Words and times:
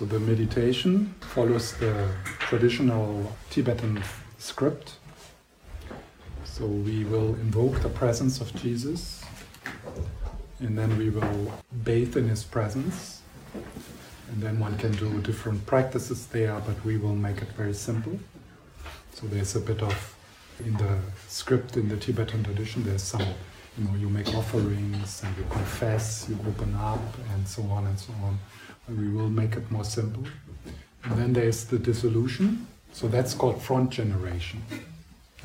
So 0.00 0.06
the 0.06 0.18
meditation 0.18 1.14
follows 1.20 1.74
the 1.74 2.08
traditional 2.38 3.36
Tibetan 3.50 4.02
script. 4.38 4.94
So 6.42 6.64
we 6.64 7.04
will 7.04 7.34
invoke 7.34 7.82
the 7.82 7.90
presence 7.90 8.40
of 8.40 8.54
Jesus, 8.54 9.22
and 10.60 10.78
then 10.78 10.96
we 10.96 11.10
will 11.10 11.52
bathe 11.84 12.16
in 12.16 12.30
his 12.30 12.44
presence. 12.44 13.20
And 14.32 14.42
then 14.42 14.58
one 14.58 14.78
can 14.78 14.92
do 14.92 15.20
different 15.20 15.66
practices 15.66 16.28
there, 16.28 16.58
but 16.66 16.82
we 16.82 16.96
will 16.96 17.14
make 17.14 17.42
it 17.42 17.48
very 17.48 17.74
simple. 17.74 18.18
So 19.12 19.26
there's 19.26 19.54
a 19.54 19.60
bit 19.60 19.82
of, 19.82 20.16
in 20.64 20.78
the 20.78 20.98
script 21.28 21.76
in 21.76 21.90
the 21.90 21.98
Tibetan 21.98 22.42
tradition, 22.42 22.84
there's 22.84 23.02
some, 23.02 23.20
you 23.76 23.84
know, 23.84 23.94
you 23.96 24.08
make 24.08 24.34
offerings 24.34 25.22
and 25.22 25.36
you 25.36 25.44
confess, 25.50 26.26
you 26.26 26.38
open 26.48 26.74
up, 26.76 27.02
and 27.34 27.46
so 27.46 27.64
on 27.64 27.86
and 27.86 27.98
so 28.00 28.14
on. 28.24 28.38
We 28.98 29.08
will 29.08 29.30
make 29.30 29.56
it 29.56 29.70
more 29.70 29.84
simple. 29.84 30.24
And 31.04 31.18
then 31.18 31.32
there's 31.32 31.64
the 31.64 31.78
dissolution. 31.78 32.66
So 32.92 33.08
that's 33.08 33.34
called 33.34 33.62
front 33.62 33.90
generation. 33.90 34.62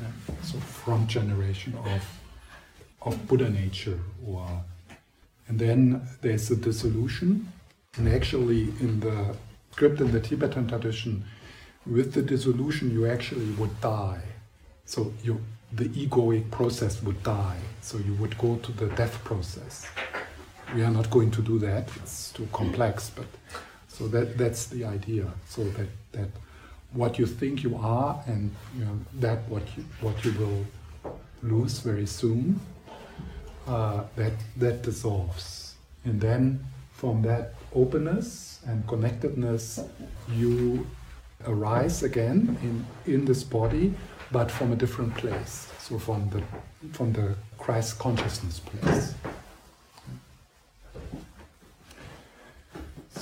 Yeah. 0.00 0.06
So 0.42 0.58
front 0.58 1.08
generation 1.08 1.74
of 1.84 2.02
of 3.02 3.28
Buddha 3.28 3.48
nature, 3.48 3.98
or 4.26 4.46
and 5.48 5.58
then 5.58 6.02
there's 6.22 6.48
the 6.48 6.56
dissolution. 6.56 7.52
And 7.96 8.08
actually, 8.08 8.62
in 8.80 9.00
the 9.00 9.34
script 9.72 10.00
in 10.00 10.10
the 10.10 10.20
Tibetan 10.20 10.66
tradition, 10.68 11.24
with 11.86 12.12
the 12.12 12.22
dissolution, 12.22 12.90
you 12.90 13.06
actually 13.06 13.50
would 13.52 13.80
die. 13.80 14.22
So 14.84 15.12
you, 15.22 15.40
the 15.72 15.88
egoic 15.88 16.50
process 16.50 17.02
would 17.02 17.22
die. 17.22 17.58
So 17.80 17.98
you 17.98 18.14
would 18.14 18.36
go 18.38 18.56
to 18.56 18.72
the 18.72 18.86
death 18.96 19.22
process. 19.24 19.86
We 20.74 20.82
are 20.82 20.90
not 20.90 21.10
going 21.10 21.30
to 21.32 21.42
do 21.42 21.58
that; 21.60 21.88
it's 21.96 22.32
too 22.32 22.48
complex. 22.52 23.10
But 23.10 23.26
so 23.88 24.08
that 24.08 24.36
that's 24.36 24.66
the 24.66 24.84
idea. 24.84 25.26
So 25.48 25.64
that 25.64 25.88
that 26.12 26.28
what 26.92 27.18
you 27.18 27.26
think 27.26 27.62
you 27.62 27.76
are 27.76 28.22
and 28.26 28.50
you 28.78 28.84
know, 28.84 28.98
that 29.20 29.48
what 29.48 29.62
you, 29.76 29.84
what 30.00 30.24
you 30.24 30.32
will 30.32 30.66
lose 31.42 31.80
very 31.80 32.06
soon, 32.06 32.60
uh, 33.66 34.04
that 34.16 34.32
that 34.56 34.82
dissolves, 34.82 35.74
and 36.04 36.20
then 36.20 36.64
from 36.92 37.22
that 37.22 37.54
openness 37.74 38.60
and 38.66 38.86
connectedness, 38.88 39.80
you 40.32 40.86
arise 41.46 42.02
again 42.02 42.56
in 42.62 42.86
in 43.12 43.24
this 43.24 43.44
body, 43.44 43.94
but 44.32 44.50
from 44.50 44.72
a 44.72 44.76
different 44.76 45.14
place. 45.14 45.68
So 45.78 45.98
from 45.98 46.30
the 46.30 46.42
from 46.92 47.12
the 47.12 47.34
Christ 47.58 47.98
consciousness 47.98 48.60
place. 48.60 49.14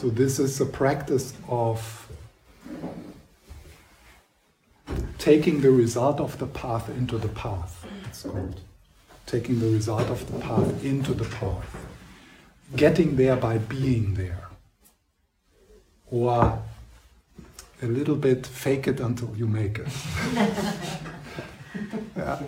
So 0.05 0.11
this 0.11 0.39
is 0.39 0.61
a 0.61 0.67
practice 0.67 1.33
of 1.49 2.11
taking 5.17 5.63
the 5.63 5.71
result 5.71 6.21
of 6.21 6.37
the 6.37 6.47
path 6.47 6.91
into 6.91 7.17
the 7.17 7.29
path. 7.29 7.87
It's 8.05 8.25
called 8.25 8.61
taking 9.25 9.61
the 9.61 9.71
result 9.71 10.11
of 10.11 10.31
the 10.31 10.39
path 10.41 10.85
into 10.85 11.15
the 11.15 11.25
path. 11.25 11.87
Getting 12.77 13.17
there 13.17 13.37
by 13.37 13.57
being 13.57 14.13
there. 14.13 14.51
Or 16.11 16.63
a 17.83 17.87
little 17.87 18.17
bit 18.17 18.47
fake 18.47 18.87
it 18.87 19.01
until 19.01 19.35
you 19.35 19.47
make 19.47 19.79
it. 19.79 19.89
yeah. 22.15 22.43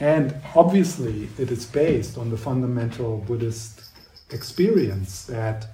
And 0.00 0.34
obviously, 0.56 1.28
it 1.38 1.52
is 1.52 1.64
based 1.64 2.18
on 2.18 2.28
the 2.28 2.36
fundamental 2.36 3.18
Buddhist 3.18 3.82
experience 4.32 5.26
that 5.26 5.68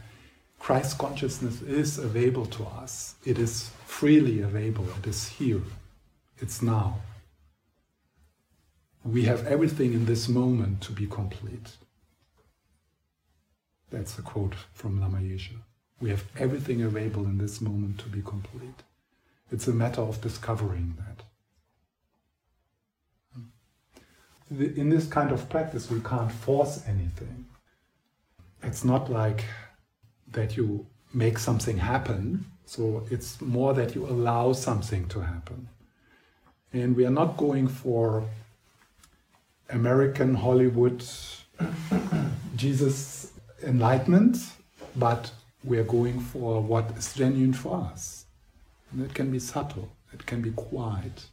Christ 0.67 0.99
consciousness 0.99 1.63
is 1.63 1.97
available 1.97 2.47
to 2.47 2.65
us. 2.65 3.15
It 3.25 3.39
is 3.39 3.71
freely 3.85 4.41
available. 4.41 4.89
It 4.99 5.07
is 5.07 5.29
here. 5.29 5.63
It's 6.39 6.61
now. 6.61 7.03
We 9.05 9.23
have 9.27 9.47
everything 9.47 9.93
in 9.93 10.07
this 10.07 10.29
moment 10.29 10.81
to 10.81 10.91
be 10.91 11.07
complete. 11.07 11.77
That's 13.91 14.19
a 14.19 14.23
quote 14.23 14.57
from 14.73 15.01
Lama 15.01 15.19
Yeshe. 15.19 15.55
We 16.01 16.11
have 16.11 16.25
everything 16.37 16.83
available 16.83 17.27
in 17.27 17.39
this 17.39 17.61
moment 17.61 18.01
to 18.01 18.09
be 18.09 18.21
complete. 18.21 18.83
It's 19.53 19.69
a 19.69 19.73
matter 19.73 20.01
of 20.01 20.21
discovering 20.21 20.97
that. 20.99 21.23
In 24.77 24.89
this 24.89 25.07
kind 25.07 25.31
of 25.31 25.49
practice, 25.49 25.89
we 25.89 26.01
can't 26.01 26.33
force 26.33 26.83
anything. 26.89 27.47
It's 28.65 28.85
not 28.85 29.09
like 29.09 29.45
that 30.33 30.57
you 30.57 30.87
make 31.13 31.39
something 31.39 31.79
happen, 31.79 32.45
so 32.67 33.05
it's 33.11 33.41
more 33.41 33.75
that 33.75 33.95
you 33.95 34.07
allow 34.07 34.53
something 34.53 35.07
to 35.09 35.21
happen. 35.21 35.69
And 36.73 36.97
we 36.97 37.07
are 37.07 37.11
not 37.11 37.37
going 37.37 37.69
for 37.69 38.25
American 39.71 40.35
Hollywood 40.35 41.05
Jesus 42.57 43.33
enlightenment, 43.63 44.37
but 44.95 45.31
we 45.65 45.79
are 45.79 45.85
going 45.85 46.21
for 46.21 46.61
what 46.61 46.91
is 46.97 47.15
genuine 47.15 47.53
for 47.53 47.91
us. 47.93 48.27
And 48.93 49.05
it 49.05 49.15
can 49.15 49.31
be 49.31 49.39
subtle, 49.39 49.91
it 50.13 50.27
can 50.27 50.41
be 50.43 50.51
quiet, 50.53 51.27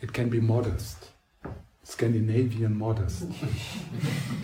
it 0.00 0.12
can 0.12 0.28
be 0.28 0.40
modest. 0.40 1.10
Scandinavian 1.84 2.76
modest, 2.78 3.26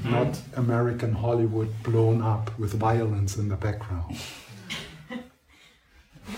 not 0.04 0.38
American 0.56 1.12
Hollywood 1.12 1.70
blown 1.82 2.20
up 2.20 2.56
with 2.58 2.74
violence 2.74 3.38
in 3.38 3.48
the 3.48 3.56
background. 3.56 4.14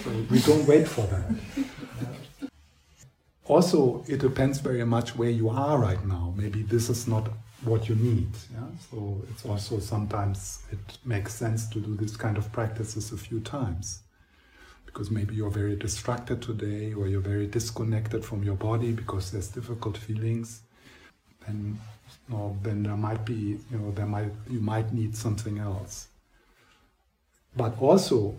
So 0.05 0.11
we 0.31 0.41
don't 0.41 0.67
wait 0.67 0.87
for 0.87 1.07
that. 1.07 2.51
Also, 3.47 4.05
it 4.07 4.21
depends 4.21 4.61
very 4.61 4.85
much 4.85 5.17
where 5.17 5.29
you 5.29 5.51
are 5.51 5.77
right 5.77 6.05
now. 6.07 6.33
Maybe 6.37 6.63
this 6.63 6.89
is 6.89 7.09
not 7.09 7.29
what 7.65 7.89
you 7.89 7.97
need. 7.97 8.29
Yeah? 8.55 8.69
So 8.91 9.23
it's 9.31 9.45
also 9.45 9.81
sometimes 9.81 10.63
it 10.71 10.99
makes 11.05 11.35
sense 11.35 11.69
to 11.71 11.81
do 11.81 11.97
this 11.97 12.17
kind 12.17 12.39
of 12.39 12.51
practices 12.53 13.13
a 13.13 13.17
few 13.17 13.41
times. 13.41 14.03
Because 14.87 15.11
maybe 15.11 15.35
you're 15.35 15.51
very 15.51 15.75
distracted 15.75 16.41
today 16.41 16.93
or 16.93 17.09
you're 17.09 17.21
very 17.21 17.49
disconnected 17.49 18.25
from 18.25 18.45
your 18.45 18.57
body 18.57 18.93
because 18.93 19.33
there's 19.33 19.49
difficult 19.49 19.97
feelings 19.97 20.63
then 21.47 21.79
then 22.63 22.83
there 22.83 22.97
might 22.97 23.25
be 23.25 23.59
you 23.71 23.79
know 23.79 23.91
there 23.93 24.07
might 24.07 24.33
you 24.51 24.61
might 24.61 24.93
need 24.93 25.17
something 25.17 25.59
else. 25.59 26.09
But 27.57 27.81
also, 27.81 28.35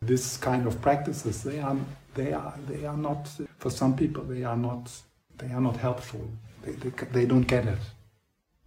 this 0.00 0.36
kind 0.36 0.66
of 0.66 0.80
practices 0.80 1.42
they 1.42 1.60
are 1.60 1.76
they 2.14 2.32
are 2.32 2.54
they 2.68 2.86
are 2.86 2.96
not 2.96 3.28
for 3.58 3.70
some 3.70 3.96
people 3.96 4.22
they 4.24 4.44
are 4.44 4.56
not 4.56 4.90
they 5.38 5.50
are 5.52 5.60
not 5.60 5.76
helpful. 5.76 6.30
They, 6.62 6.72
they, 6.72 6.90
they 7.12 7.26
don't 7.26 7.42
get 7.42 7.66
it. 7.66 7.78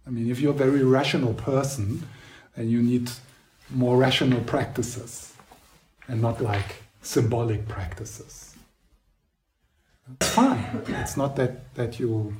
I 0.06 0.10
mean, 0.10 0.30
if 0.30 0.40
you're 0.40 0.54
a 0.54 0.56
very 0.56 0.84
rational 0.84 1.34
person, 1.34 2.06
then 2.56 2.68
you 2.68 2.82
need 2.82 3.10
more 3.70 3.96
rational 3.96 4.40
practices 4.40 5.34
and 6.06 6.22
not 6.22 6.40
like 6.40 6.82
symbolic 7.02 7.68
practices. 7.68 8.54
It's 10.20 10.30
fine. 10.30 10.64
It's 10.88 11.16
not 11.16 11.36
that, 11.36 11.74
that 11.74 12.00
you 12.00 12.34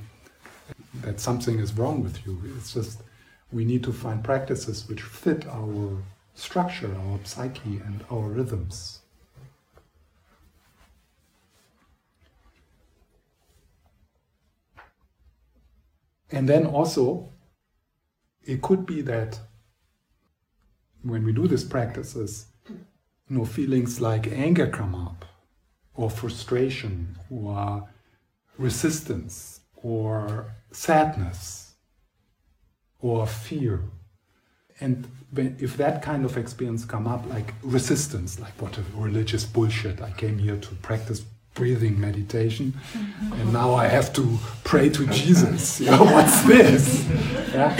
that 1.09 1.19
something 1.19 1.57
is 1.57 1.73
wrong 1.73 2.03
with 2.03 2.23
you. 2.23 2.39
It's 2.55 2.71
just 2.71 3.01
we 3.51 3.65
need 3.65 3.83
to 3.83 3.91
find 3.91 4.23
practices 4.23 4.87
which 4.87 5.01
fit 5.01 5.47
our 5.47 5.97
structure, 6.35 6.95
our 6.95 7.19
psyche, 7.23 7.81
and 7.83 8.05
our 8.11 8.27
rhythms. 8.29 8.99
And 16.29 16.47
then 16.47 16.67
also, 16.67 17.29
it 18.43 18.61
could 18.61 18.85
be 18.85 19.01
that 19.01 19.39
when 21.01 21.25
we 21.25 21.33
do 21.33 21.47
these 21.47 21.63
practices, 21.63 22.45
you 22.69 23.35
know, 23.35 23.45
feelings 23.45 23.99
like 23.99 24.27
anger 24.27 24.67
come 24.67 24.93
up, 24.93 25.25
or 25.95 26.11
frustration, 26.11 27.17
or 27.31 27.89
resistance, 28.59 29.61
or 29.75 30.53
sadness 30.71 31.73
or 33.01 33.25
fear. 33.27 33.81
And 34.79 35.07
if 35.35 35.77
that 35.77 36.01
kind 36.01 36.25
of 36.25 36.37
experience 36.37 36.85
come 36.85 37.07
up, 37.07 37.27
like 37.29 37.53
resistance, 37.63 38.39
like 38.39 38.53
what 38.61 38.77
a 38.77 38.83
religious 38.95 39.45
bullshit, 39.45 40.01
I 40.01 40.11
came 40.11 40.37
here 40.37 40.57
to 40.57 40.75
practice 40.75 41.25
breathing 41.53 41.99
meditation, 41.99 42.73
and 42.93 43.51
now 43.51 43.73
I 43.73 43.87
have 43.87 44.13
to 44.13 44.37
pray 44.63 44.89
to 44.89 45.05
Jesus. 45.07 45.79
You 45.81 45.91
know, 45.91 46.03
what's 46.03 46.41
this? 46.43 47.05
Yeah? 47.53 47.75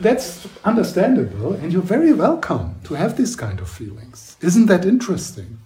That's 0.00 0.46
understandable, 0.64 1.54
and 1.54 1.72
you're 1.72 1.80
very 1.80 2.12
welcome 2.12 2.76
to 2.84 2.94
have 2.94 3.16
this 3.16 3.34
kind 3.34 3.60
of 3.60 3.70
feelings. 3.70 4.36
Isn't 4.42 4.66
that 4.66 4.84
interesting? 4.84 5.58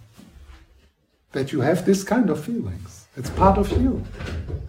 That 1.33 1.51
you 1.51 1.61
have 1.61 1.85
this 1.85 2.03
kind 2.03 2.29
of 2.29 2.43
feelings. 2.43 2.98
It's 3.15 3.29
part 3.31 3.57
of 3.57 3.71
you. 3.71 4.05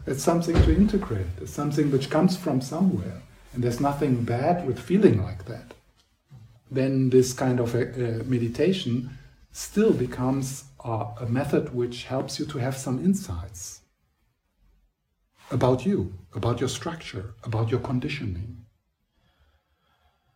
It's 0.07 0.23
something 0.23 0.55
to 0.55 0.75
integrate. 0.75 1.27
It's 1.41 1.53
something 1.53 1.91
which 1.91 2.11
comes 2.11 2.37
from 2.37 2.61
somewhere. 2.61 3.23
And 3.53 3.63
there's 3.63 3.81
nothing 3.81 4.25
bad 4.25 4.67
with 4.67 4.79
feeling 4.79 5.23
like 5.23 5.45
that. 5.47 5.75
then 6.71 7.11
this 7.11 7.33
kind 7.33 7.61
of 7.61 7.75
a, 7.75 8.21
a 8.21 8.25
meditation 8.25 9.19
still 9.53 9.93
becomes 9.93 10.65
a, 10.85 11.07
a 11.21 11.27
method 11.27 11.75
which 11.75 12.05
helps 12.05 12.39
you 12.39 12.47
to 12.47 12.59
have 12.59 12.77
some 12.77 13.05
insights 13.05 13.81
about 15.51 15.85
you, 15.85 16.15
about 16.35 16.61
your 16.61 16.69
structure, 16.69 17.35
about 17.43 17.71
your 17.71 17.81
conditioning. 17.81 18.65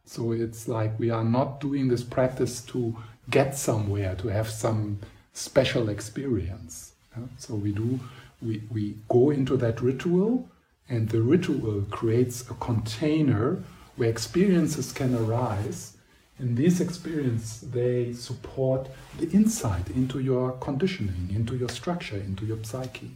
So 0.05 0.33
it's 0.33 0.67
like 0.67 0.99
we 0.99 1.11
are 1.11 1.25
not 1.25 1.61
doing 1.61 1.89
this 1.89 2.03
practice 2.03 2.61
to 2.67 2.97
get 3.31 3.57
somewhere, 3.57 4.17
to 4.17 4.29
have 4.29 4.51
some 4.51 4.99
special 5.33 5.89
experience. 5.89 6.94
So 7.39 7.55
we 7.55 7.73
do, 7.73 8.01
we, 8.43 8.63
we 8.71 8.97
go 9.09 9.31
into 9.31 9.57
that 9.59 9.81
ritual, 9.81 10.49
and 10.89 11.09
the 11.09 11.23
ritual 11.23 11.83
creates 11.91 12.49
a 12.51 12.55
container 12.55 13.63
where 13.97 14.11
experiences 14.11 14.93
can 14.93 15.15
arise. 15.15 15.97
And 16.39 16.57
these 16.57 16.81
experiences, 16.81 17.71
they 17.71 18.13
support 18.13 18.89
the 19.19 19.31
insight 19.31 19.89
into 19.91 20.19
your 20.19 20.53
conditioning, 20.53 21.31
into 21.33 21.57
your 21.57 21.69
structure, 21.69 22.17
into 22.17 22.45
your 22.45 22.63
psyche. 22.65 23.13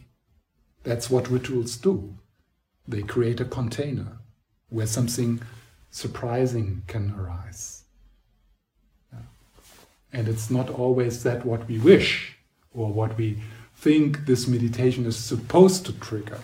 That's 0.83 1.09
what 1.09 1.29
rituals 1.29 1.75
do. 1.77 2.17
They 2.87 3.01
create 3.01 3.41
a 3.41 3.45
container 3.45 4.19
where 4.69 4.87
something 4.87 5.41
surprising 5.91 6.83
can 6.87 7.13
arise. 7.19 7.83
And 10.11 10.27
it's 10.27 10.49
not 10.49 10.69
always 10.69 11.23
that 11.23 11.45
what 11.45 11.67
we 11.67 11.77
wish 11.77 12.37
or 12.73 12.91
what 12.91 13.17
we 13.17 13.41
think 13.79 14.25
this 14.25 14.45
meditation 14.45 15.05
is 15.05 15.15
supposed 15.15 15.85
to 15.85 15.93
trigger, 15.93 16.39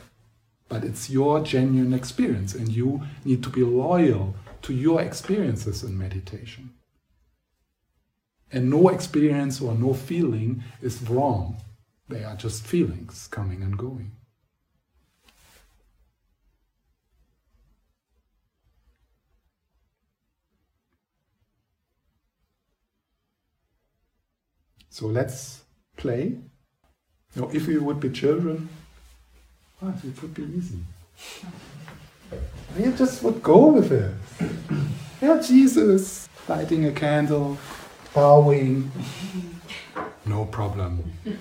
but 0.69 0.85
it's 0.85 1.09
your 1.09 1.41
genuine 1.41 1.93
experience, 1.93 2.55
and 2.55 2.69
you 2.69 3.01
need 3.25 3.43
to 3.43 3.49
be 3.49 3.61
loyal 3.61 4.35
to 4.61 4.73
your 4.73 5.01
experiences 5.01 5.83
in 5.83 5.97
meditation. 5.97 6.73
And 8.53 8.69
no 8.69 8.87
experience 8.87 9.59
or 9.59 9.75
no 9.75 9.93
feeling 9.93 10.63
is 10.81 11.01
wrong, 11.09 11.57
they 12.07 12.23
are 12.23 12.37
just 12.37 12.65
feelings 12.65 13.27
coming 13.27 13.63
and 13.63 13.77
going. 13.77 14.11
So 24.89 25.07
let's 25.07 25.65
play. 25.97 26.37
Know, 27.35 27.49
if 27.53 27.67
we 27.67 27.77
would 27.77 27.99
be 27.99 28.09
children, 28.09 28.69
oh, 29.81 29.93
it 30.03 30.21
would 30.21 30.33
be 30.33 30.43
easy. 30.43 30.79
You 32.79 32.91
just 32.93 33.23
would 33.23 33.43
go 33.43 33.67
with 33.67 33.91
it. 33.91 34.13
yeah, 35.21 35.41
Jesus, 35.41 36.29
lighting 36.47 36.85
a 36.85 36.91
candle, 36.91 37.57
bowing, 38.13 38.91
no 40.25 40.45
problem. 40.45 41.11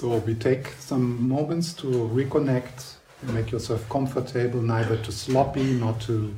So 0.00 0.16
we 0.16 0.34
take 0.34 0.68
some 0.78 1.28
moments 1.28 1.74
to 1.74 1.86
reconnect, 1.86 2.94
make 3.34 3.50
yourself 3.50 3.86
comfortable, 3.90 4.62
neither 4.62 4.96
too 4.96 5.12
sloppy, 5.12 5.74
not 5.74 6.00
too 6.00 6.34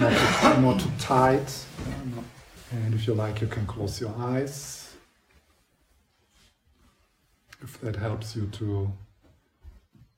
not 0.00 0.10
too, 0.10 0.60
not 0.60 0.80
too 0.80 0.90
tight. 0.98 1.64
And 2.72 2.94
if 2.94 3.06
you 3.06 3.12
like, 3.12 3.42
you 3.42 3.46
can 3.46 3.66
close 3.66 4.00
your 4.00 4.14
eyes. 4.16 4.94
If 7.60 7.78
that 7.82 7.96
helps 7.96 8.34
you 8.34 8.46
to 8.46 8.90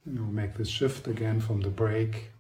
you 0.06 0.12
know, 0.12 0.22
make 0.22 0.54
this 0.54 0.68
shift 0.68 1.08
again 1.08 1.40
from 1.40 1.60
the 1.60 1.68
break. 1.68 2.30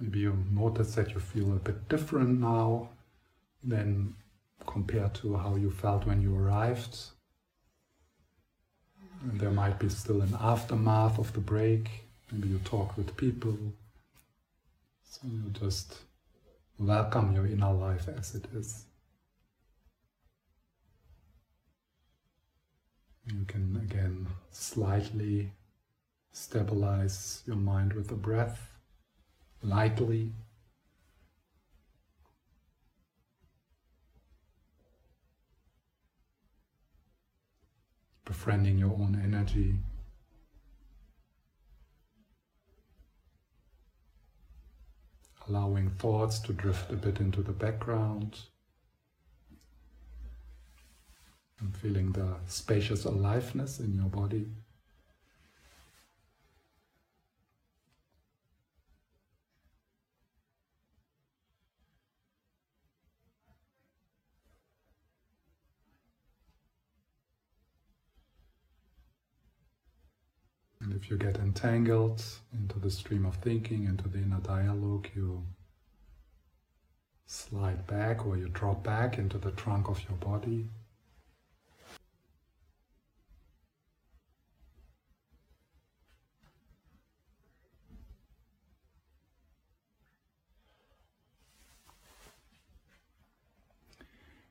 Maybe 0.00 0.20
you 0.20 0.36
notice 0.50 0.94
that 0.96 1.12
you 1.14 1.20
feel 1.20 1.52
a 1.52 1.56
bit 1.56 1.88
different 1.88 2.40
now 2.40 2.90
than 3.62 4.14
compared 4.66 5.14
to 5.14 5.36
how 5.36 5.56
you 5.56 5.70
felt 5.70 6.06
when 6.06 6.20
you 6.20 6.36
arrived. 6.36 6.98
And 9.22 9.40
there 9.40 9.50
might 9.50 9.78
be 9.78 9.88
still 9.88 10.22
an 10.22 10.36
aftermath 10.40 11.18
of 11.18 11.32
the 11.32 11.40
break. 11.40 11.88
Maybe 12.32 12.48
you 12.48 12.58
talk 12.64 12.96
with 12.96 13.16
people. 13.16 13.56
So 15.10 15.26
you 15.26 15.50
just 15.50 15.96
welcome 16.78 17.34
your 17.34 17.46
inner 17.46 17.72
life 17.72 18.08
as 18.08 18.34
it 18.34 18.44
is. 18.54 18.84
You 23.24 23.46
can 23.46 23.80
again 23.82 24.26
slightly 24.50 25.52
stabilize 26.30 27.42
your 27.46 27.56
mind 27.56 27.94
with 27.94 28.08
the 28.08 28.16
breath, 28.16 28.70
lightly. 29.62 30.34
Befriending 38.26 38.76
your 38.76 38.92
own 38.92 39.18
energy. 39.24 39.78
Allowing 45.48 45.90
thoughts 45.90 46.38
to 46.40 46.52
drift 46.52 46.90
a 46.90 46.96
bit 46.96 47.20
into 47.20 47.42
the 47.42 47.52
background. 47.52 48.38
And 51.60 51.76
feeling 51.76 52.12
the 52.12 52.36
spacious 52.46 53.04
aliveness 53.04 53.80
in 53.80 53.94
your 53.94 54.08
body. 54.08 54.46
You 71.10 71.16
get 71.16 71.36
entangled 71.38 72.22
into 72.52 72.78
the 72.78 72.90
stream 72.90 73.24
of 73.24 73.36
thinking, 73.36 73.84
into 73.84 74.08
the 74.08 74.18
inner 74.18 74.40
dialogue, 74.40 75.08
you 75.14 75.44
slide 77.26 77.86
back 77.86 78.26
or 78.26 78.36
you 78.36 78.48
drop 78.48 78.82
back 78.82 79.18
into 79.18 79.38
the 79.38 79.50
trunk 79.52 79.88
of 79.88 80.02
your 80.08 80.18
body. 80.18 80.68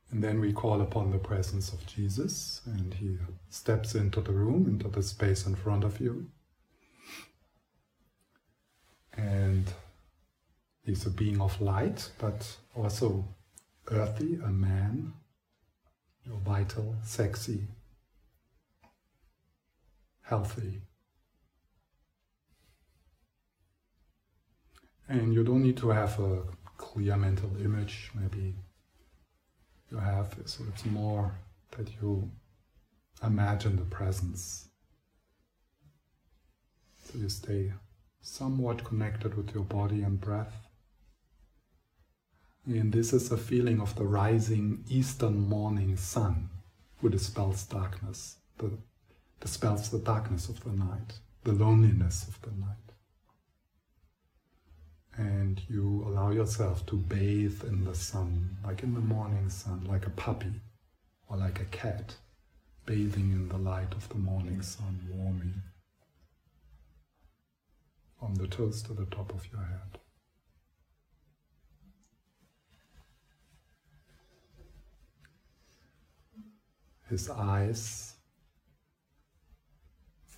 And 0.09 0.23
then 0.23 0.39
we 0.39 0.53
call 0.53 0.81
upon 0.81 1.11
the 1.11 1.17
presence 1.19 1.73
of 1.73 1.85
Jesus, 1.85 2.61
and 2.65 2.93
he 2.93 3.17
steps 3.49 3.93
into 3.93 4.21
the 4.21 4.31
room, 4.31 4.65
into 4.65 4.87
the 4.87 5.03
space 5.03 5.45
in 5.45 5.53
front 5.53 5.83
of 5.83 5.99
you. 5.99 6.31
And 9.17 9.65
he's 10.83 11.05
a 11.05 11.09
being 11.09 11.41
of 11.41 11.59
light, 11.59 12.11
but 12.19 12.57
also 12.75 13.25
earthy, 13.91 14.39
a 14.43 14.49
man, 14.49 15.13
vital, 16.45 16.95
sexy, 17.03 17.67
healthy. 20.21 20.81
And 25.09 25.33
you 25.33 25.43
don't 25.43 25.63
need 25.63 25.77
to 25.77 25.89
have 25.89 26.19
a 26.19 26.43
clear 26.77 27.17
mental 27.17 27.49
image, 27.59 28.11
maybe 28.13 28.53
you 29.89 29.97
have, 29.97 30.35
so 30.45 30.63
it's 30.69 30.85
more 30.85 31.31
that 31.77 31.89
you 32.01 32.29
imagine 33.23 33.77
the 33.77 33.83
presence. 33.83 34.67
So 37.05 37.17
you 37.17 37.29
stay 37.29 37.71
somewhat 38.27 38.83
connected 38.83 39.35
with 39.35 39.53
your 39.55 39.63
body 39.63 40.01
and 40.01 40.19
breath. 40.19 40.67
And 42.65 42.91
this 42.91 43.13
is 43.13 43.31
a 43.31 43.37
feeling 43.37 43.79
of 43.79 43.95
the 43.95 44.03
rising 44.03 44.83
eastern 44.89 45.47
morning 45.47 45.95
sun 45.95 46.49
who 46.97 47.09
dispels 47.09 47.63
darkness, 47.63 48.35
the, 48.57 48.71
dispels 49.39 49.89
the 49.89 49.99
darkness 49.99 50.49
of 50.49 50.61
the 50.63 50.71
night, 50.71 51.13
the 51.45 51.53
loneliness 51.53 52.27
of 52.27 52.41
the 52.41 52.51
night. 52.51 52.91
And 55.15 55.61
you 55.69 56.03
allow 56.05 56.31
yourself 56.31 56.85
to 56.87 56.97
bathe 56.97 57.63
in 57.63 57.85
the 57.85 57.95
sun, 57.95 58.57
like 58.63 58.83
in 58.83 58.93
the 58.93 58.99
morning 58.99 59.49
sun, 59.49 59.85
like 59.87 60.05
a 60.05 60.11
puppy 60.11 60.61
or 61.29 61.37
like 61.37 61.61
a 61.61 61.65
cat, 61.65 62.15
bathing 62.85 63.31
in 63.31 63.47
the 63.47 63.57
light 63.57 63.93
of 63.93 64.09
the 64.09 64.15
morning 64.15 64.61
sun, 64.61 65.07
warming 65.09 65.61
from 68.19 68.35
the 68.35 68.47
toes 68.47 68.81
to 68.83 68.93
the 68.93 69.05
top 69.05 69.33
of 69.33 69.45
your 69.51 69.61
head. 69.61 69.99
His 77.09 77.29
eyes 77.29 78.15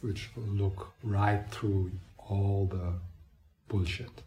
which 0.01 0.29
will 0.35 0.43
look 0.43 0.93
right 1.03 1.43
through 1.51 1.91
all 2.17 2.67
the 2.71 2.93
bullshit, 3.67 4.23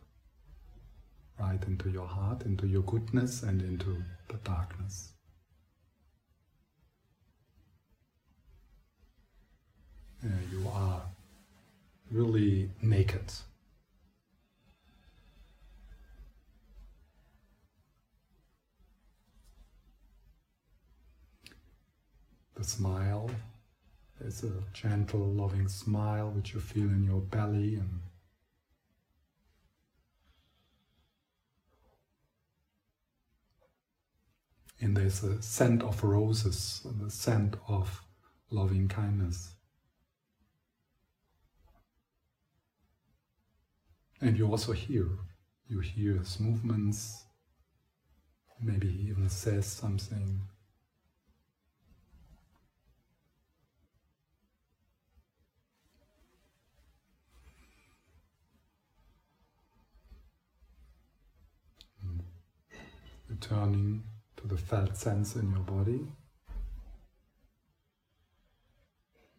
right 1.40 1.62
into 1.66 1.88
your 1.88 2.06
heart, 2.06 2.42
into 2.42 2.66
your 2.66 2.82
goodness, 2.82 3.42
and 3.42 3.62
into 3.62 4.02
the 4.28 4.36
darkness. 4.44 5.12
You 10.52 10.68
are 10.68 11.02
really 12.12 12.70
naked. 12.82 13.32
The 22.54 22.64
smile 22.64 23.30
is 24.20 24.44
a 24.44 24.52
gentle, 24.72 25.32
loving 25.32 25.68
smile 25.68 26.30
which 26.30 26.54
you 26.54 26.60
feel 26.60 26.84
in 26.84 27.02
your 27.02 27.20
belly 27.20 27.76
and 27.76 28.00
and 34.80 34.96
there's 34.96 35.22
a 35.22 35.40
scent 35.40 35.82
of 35.82 36.02
roses 36.02 36.82
and 36.84 37.00
the 37.00 37.10
scent 37.10 37.56
of 37.68 38.02
loving 38.50 38.88
kindness. 38.88 39.54
And 44.22 44.38
you 44.38 44.46
also 44.46 44.70
hear, 44.70 45.08
you 45.66 45.80
hear 45.80 46.18
his 46.18 46.38
movements, 46.38 47.24
maybe 48.62 48.88
he 48.88 49.08
even 49.08 49.28
says 49.28 49.66
something. 49.66 50.40
Mm. 62.06 62.20
Returning 63.28 64.04
to 64.36 64.46
the 64.46 64.56
felt 64.56 64.96
sense 64.96 65.34
in 65.34 65.50
your 65.50 65.64
body, 65.64 66.06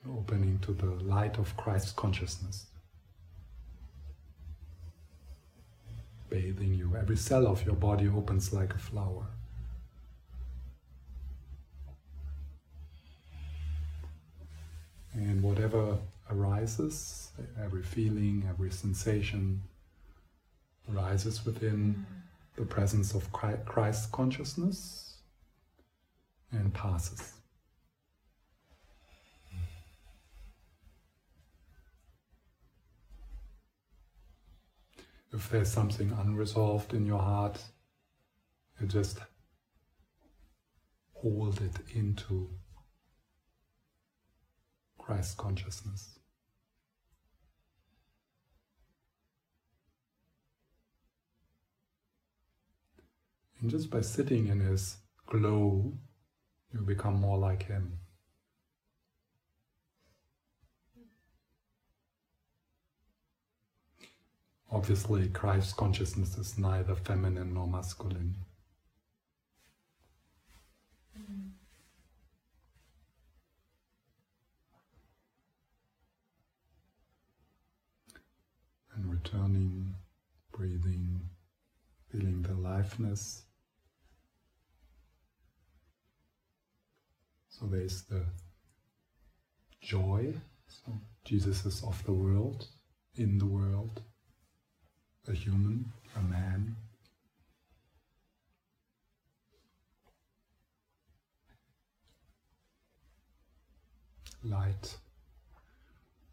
opening 0.06 0.60
to 0.60 0.74
the 0.74 0.88
light 1.06 1.38
of 1.38 1.56
Christ's 1.56 1.94
consciousness, 1.94 2.66
bathing 6.34 6.74
you. 6.74 6.96
Every 6.98 7.16
cell 7.16 7.46
of 7.46 7.64
your 7.64 7.76
body 7.76 8.08
opens 8.10 8.52
like 8.52 8.74
a 8.74 8.80
flower. 8.80 9.28
And 15.14 15.44
whatever 15.44 16.00
arises, 16.32 17.30
every 17.64 17.84
feeling, 17.84 18.48
every 18.50 18.72
sensation 18.72 19.62
arises 20.92 21.46
within 21.46 22.04
the 22.56 22.66
presence 22.66 23.14
of 23.14 23.32
Christ 23.32 24.12
consciousness 24.12 25.18
and 26.52 26.74
passes. 26.74 27.34
If 35.34 35.50
there's 35.50 35.72
something 35.72 36.12
unresolved 36.12 36.94
in 36.94 37.08
your 37.08 37.20
heart, 37.20 37.60
you 38.80 38.86
just 38.86 39.18
hold 41.14 41.60
it 41.60 41.96
into 41.96 42.52
Christ 45.00 45.38
consciousness. 45.38 46.20
And 53.60 53.72
just 53.72 53.90
by 53.90 54.02
sitting 54.02 54.48
in 54.48 54.60
his 54.60 54.98
glow, 55.26 55.94
you 56.72 56.82
become 56.82 57.16
more 57.16 57.40
like 57.40 57.64
him. 57.64 58.03
Obviously, 64.74 65.30
Christ's 65.30 65.72
consciousness 65.72 66.36
is 66.36 66.58
neither 66.58 66.96
feminine 66.96 67.54
nor 67.54 67.68
masculine. 67.68 68.34
And 78.96 79.12
returning, 79.12 79.94
breathing, 80.52 81.22
feeling 82.12 82.42
the 82.42 82.54
aliveness. 82.54 83.44
So 87.50 87.68
there's 87.68 88.02
the 88.06 88.26
joy. 89.82 90.34
So 90.68 90.94
Jesus 91.26 91.64
is 91.64 91.84
of 91.84 92.04
the 92.06 92.14
world, 92.14 92.66
in 93.16 93.38
the 93.38 93.46
world, 93.46 94.02
a 95.28 95.34
human, 95.34 95.92
a 96.16 96.22
man. 96.22 96.76
Light. 104.44 104.96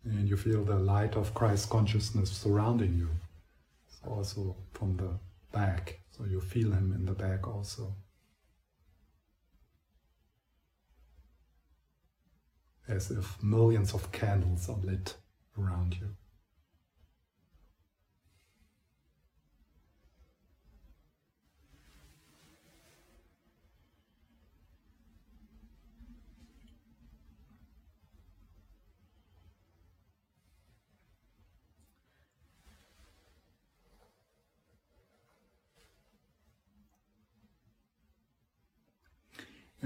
And 0.04 0.28
you 0.28 0.37
feel 0.37 0.64
the 0.64 0.78
light 0.78 1.16
of 1.16 1.35
Christ 1.35 1.70
consciousness 1.70 2.30
surrounding 2.30 2.97
you. 2.97 3.11
So 3.88 4.11
also 4.11 4.56
from 4.73 4.97
the 4.97 5.18
back. 5.52 6.00
So 6.11 6.25
you 6.25 6.40
feel 6.40 6.73
him 6.73 6.92
in 6.92 7.04
the 7.04 7.12
back 7.12 7.47
also. 7.47 7.94
as 12.90 13.11
if 13.11 13.42
millions 13.42 13.94
of 13.94 14.11
candles 14.12 14.68
are 14.68 14.78
lit 14.82 15.14
around 15.59 15.97
you. 16.00 16.09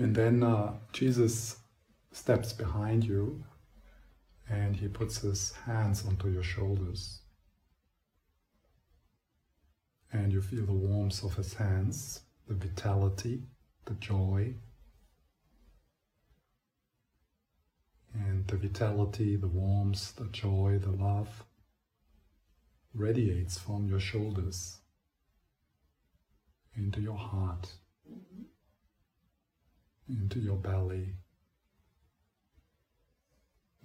And 0.05 0.15
then 0.15 0.43
uh, 0.43 0.75
Jesus 0.93 1.57
steps 2.13 2.53
behind 2.53 3.05
you 3.05 3.43
and 4.51 4.77
he 4.77 4.87
puts 4.87 5.23
his 5.23 5.53
hands 5.65 6.05
onto 6.07 6.29
your 6.29 6.43
shoulders. 6.43 7.23
And 10.13 10.31
you 10.31 10.43
feel 10.43 10.67
the 10.67 10.75
warmth 10.75 11.25
of 11.25 11.37
his 11.37 11.55
hands, 11.55 12.21
the 12.47 12.53
vitality, 12.53 13.45
the 13.87 13.95
joy. 13.95 14.53
And 18.13 18.47
the 18.47 18.59
vitality, 18.59 19.37
the 19.37 19.49
warmth, 19.49 20.17
the 20.17 20.27
joy, 20.27 20.81
the 20.83 20.91
love 20.91 21.45
radiates 22.93 23.57
from 23.57 23.89
your 23.89 24.01
shoulders 24.01 24.81
into 26.77 27.01
your 27.01 27.17
heart, 27.17 27.73
into 30.09 30.39
your 30.39 30.57
belly 30.57 31.15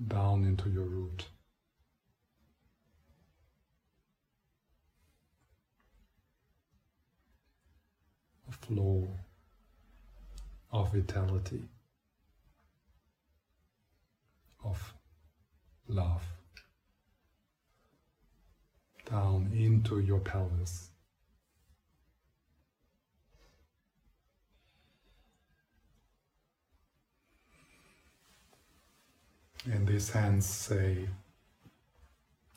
down 0.07 0.45
into 0.45 0.69
your 0.69 0.85
root. 0.85 1.25
A 8.47 8.51
flow 8.51 9.07
of 10.71 10.93
vitality, 10.93 11.63
of 14.63 14.93
love, 15.87 16.25
down 19.09 19.51
into 19.53 19.99
your 19.99 20.19
pelvis. 20.19 20.89
And 29.65 29.85
these 29.85 30.09
hands 30.09 30.45
say, 30.45 31.09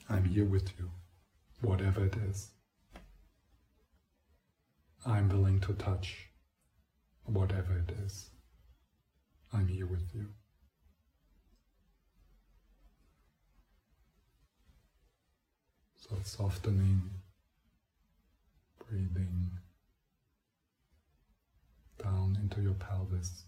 I'm 0.08 0.24
here 0.24 0.44
with 0.44 0.70
you, 0.78 0.90
whatever 1.60 2.04
it 2.04 2.14
is. 2.28 2.50
I'm 5.04 5.28
willing 5.28 5.60
to 5.60 5.72
touch 5.72 6.28
whatever 7.24 7.76
it 7.76 7.92
is. 8.04 8.30
I'm 9.52 9.66
here 9.66 9.86
with 9.86 10.08
you. 10.14 10.26
So 15.96 16.16
softening, 16.22 17.10
breathing 18.88 19.50
down 22.02 22.38
into 22.40 22.62
your 22.62 22.74
pelvis 22.74 23.44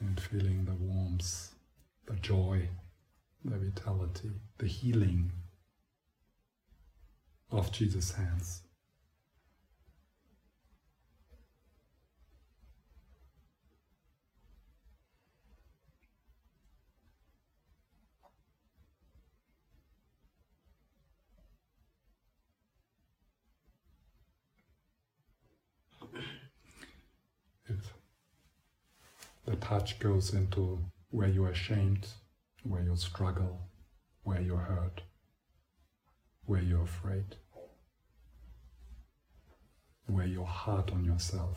and 0.00 0.20
feeling 0.20 0.64
the 0.64 0.74
warmth, 0.74 1.52
the 2.06 2.14
joy, 2.16 2.68
the 3.44 3.56
vitality, 3.56 4.30
the 4.58 4.66
healing 4.66 5.32
of 7.50 7.72
Jesus' 7.72 8.12
hands. 8.12 8.62
If 27.70 27.92
the 29.48 29.56
touch 29.56 29.98
goes 29.98 30.34
into 30.34 30.78
where 31.08 31.28
you're 31.28 31.48
ashamed, 31.48 32.06
where 32.64 32.82
you 32.82 32.94
struggle, 32.96 33.58
where 34.22 34.42
you're 34.42 34.58
hurt, 34.58 35.00
where 36.44 36.60
you're 36.60 36.82
afraid, 36.82 37.36
where 40.06 40.26
you're 40.26 40.44
hard 40.44 40.90
on 40.90 41.02
yourself. 41.02 41.56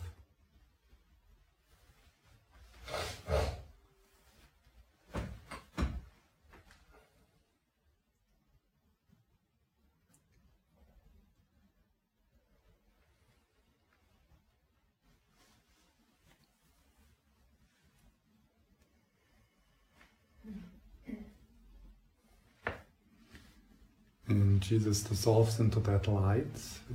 And 24.31 24.60
Jesus 24.71 25.03
dissolves 25.03 25.59
into 25.59 25.81
that 25.81 26.07
light, 26.07 26.45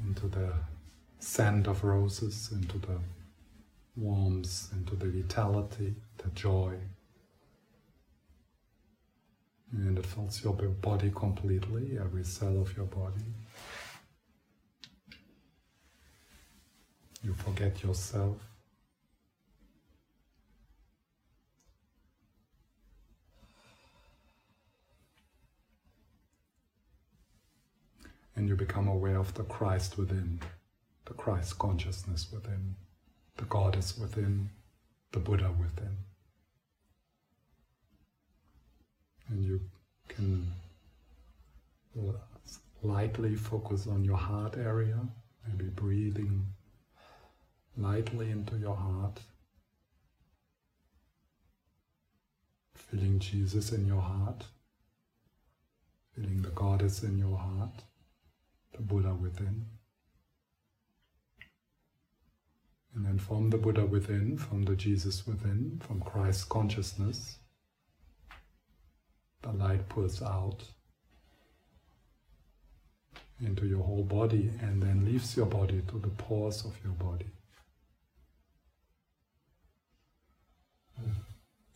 into 0.06 0.28
the 0.28 0.50
scent 1.18 1.66
of 1.66 1.84
roses, 1.84 2.50
into 2.50 2.78
the 2.78 2.98
warmth, 3.96 4.72
into 4.72 4.96
the 4.96 5.04
vitality, 5.04 5.94
the 6.16 6.30
joy. 6.30 6.72
And 9.72 9.98
it 9.98 10.06
fills 10.06 10.42
your 10.42 10.54
body 10.54 11.12
completely, 11.14 11.98
every 12.00 12.24
cell 12.24 12.58
of 12.58 12.74
your 12.78 12.86
body. 12.86 13.26
You 17.22 17.34
forget 17.34 17.82
yourself. 17.82 18.38
And 28.36 28.48
you 28.48 28.54
become 28.54 28.86
aware 28.86 29.16
of 29.16 29.32
the 29.34 29.44
Christ 29.44 29.96
within, 29.96 30.40
the 31.06 31.14
Christ 31.14 31.58
consciousness 31.58 32.28
within, 32.30 32.76
the 33.38 33.44
Goddess 33.44 33.96
within, 33.96 34.50
the 35.12 35.18
Buddha 35.18 35.50
within. 35.58 35.96
And 39.28 39.42
you 39.42 39.60
can 40.08 40.52
lightly 42.82 43.34
focus 43.34 43.86
on 43.86 44.04
your 44.04 44.18
heart 44.18 44.56
area, 44.56 44.98
maybe 45.48 45.70
breathing 45.70 46.46
lightly 47.78 48.30
into 48.30 48.56
your 48.56 48.76
heart, 48.76 49.20
feeling 52.74 53.18
Jesus 53.18 53.72
in 53.72 53.86
your 53.86 54.00
heart, 54.00 54.44
feeling 56.14 56.42
the 56.42 56.50
Goddess 56.50 57.02
in 57.02 57.18
your 57.18 57.36
heart 57.36 57.82
the 58.76 58.82
Buddha 58.82 59.14
within. 59.14 59.64
And 62.94 63.04
then 63.04 63.18
from 63.18 63.50
the 63.50 63.58
Buddha 63.58 63.84
within, 63.84 64.38
from 64.38 64.62
the 64.64 64.74
Jesus 64.74 65.26
within, 65.26 65.80
from 65.86 66.00
Christ's 66.00 66.44
consciousness, 66.44 67.38
the 69.42 69.52
light 69.52 69.88
pulls 69.88 70.22
out 70.22 70.62
into 73.40 73.66
your 73.66 73.82
whole 73.82 74.04
body 74.04 74.50
and 74.62 74.82
then 74.82 75.04
leaves 75.04 75.36
your 75.36 75.46
body 75.46 75.82
to 75.88 75.98
the 75.98 76.08
pores 76.08 76.64
of 76.64 76.74
your 76.82 76.94
body. 76.94 77.26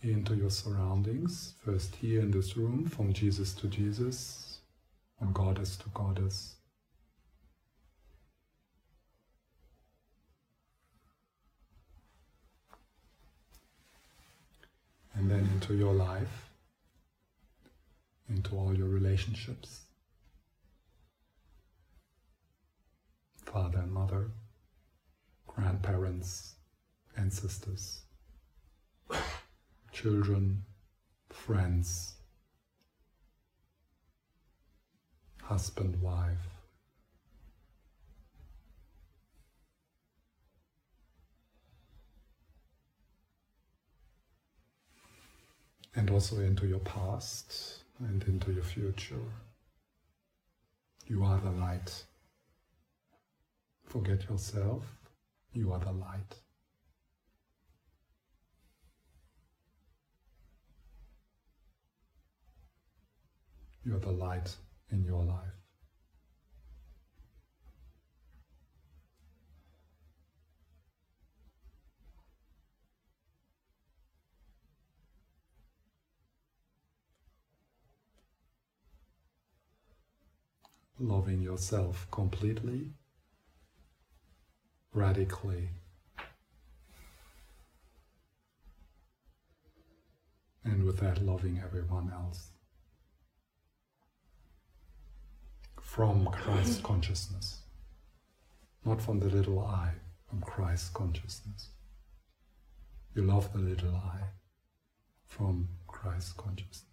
Into 0.03 0.35
your 0.35 0.49
surroundings, 0.49 1.53
first 1.63 1.95
here 1.97 2.21
in 2.21 2.31
this 2.31 2.57
room, 2.57 2.87
from 2.87 3.13
Jesus 3.13 3.53
to 3.57 3.69
Jesus, 3.69 4.61
from 5.19 5.35
goddess 5.35 5.77
to 5.77 5.91
goddess, 5.93 6.55
and 15.15 15.31
then 15.31 15.49
into 15.55 15.75
your 15.75 15.93
life, 15.93 16.51
into 18.29 18.57
all 18.57 18.77
your 18.77 18.89
relationships. 18.89 19.81
Father 23.45 23.79
and 23.79 23.93
mother, 23.93 24.31
grandparents, 25.47 26.55
ancestors, 27.17 28.03
children, 29.93 30.65
friends, 31.31 32.15
husband, 35.43 36.01
wife, 36.01 36.60
and 45.95 46.11
also 46.11 46.41
into 46.41 46.67
your 46.67 46.79
past 46.81 47.83
and 47.99 48.23
into 48.25 48.53
your 48.53 48.63
future. 48.63 49.27
You 51.07 51.25
are 51.25 51.41
the 51.41 51.51
light. 51.51 52.05
Forget 53.85 54.29
yourself, 54.31 54.85
you 55.53 55.73
are 55.73 55.81
the 55.81 55.93
light. 55.93 56.37
You 63.85 63.97
are 63.97 63.99
the 63.99 64.13
light 64.13 64.55
in 64.91 65.05
your 65.05 65.25
life. 65.25 65.60
Loving 81.01 81.41
yourself 81.41 82.07
completely, 82.11 82.91
radically, 84.93 85.71
and 90.65 90.85
with 90.85 90.99
that, 91.01 91.25
loving 91.25 91.61
everyone 91.65 92.13
else. 92.13 92.49
From 95.81 96.27
Christ 96.27 96.83
consciousness, 96.85 97.63
not 98.85 99.01
from 99.01 99.21
the 99.21 99.29
little 99.29 99.59
I, 99.61 99.93
from 100.29 100.43
Christ 100.43 100.93
consciousness. 100.93 101.71
You 103.15 103.23
love 103.23 103.53
the 103.53 103.59
little 103.59 103.95
I 103.95 104.21
from 105.27 105.69
Christ 105.89 106.37
consciousness. 106.37 106.90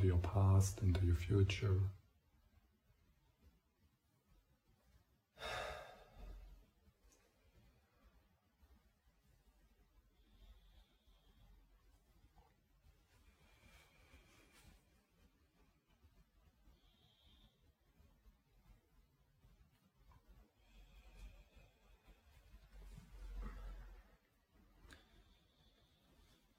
into 0.00 0.08
your 0.08 0.18
past, 0.18 0.80
into 0.82 1.04
your 1.04 1.14
future. 1.14 1.76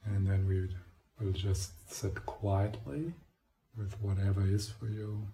And 0.06 0.28
then 0.28 0.48
we 0.48 0.68
will 1.20 1.32
just 1.32 1.92
sit 1.92 2.24
quietly 2.28 3.14
with 3.78 3.94
whatever 4.02 4.46
is 4.46 4.70
for 4.70 4.88
you. 4.88 5.28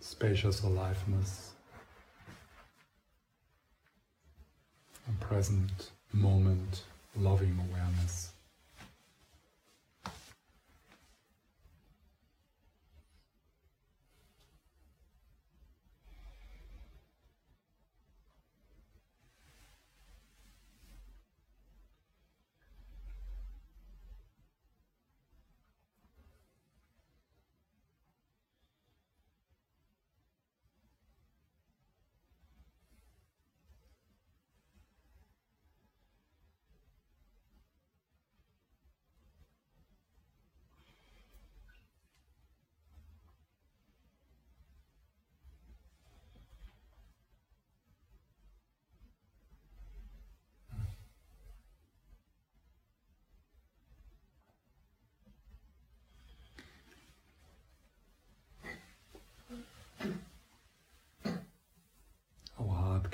Spacious 0.00 0.62
aliveness 0.62 1.52
and 5.06 5.20
present 5.20 5.90
moment 6.12 6.84
loving 7.16 7.58
awareness. 7.70 8.32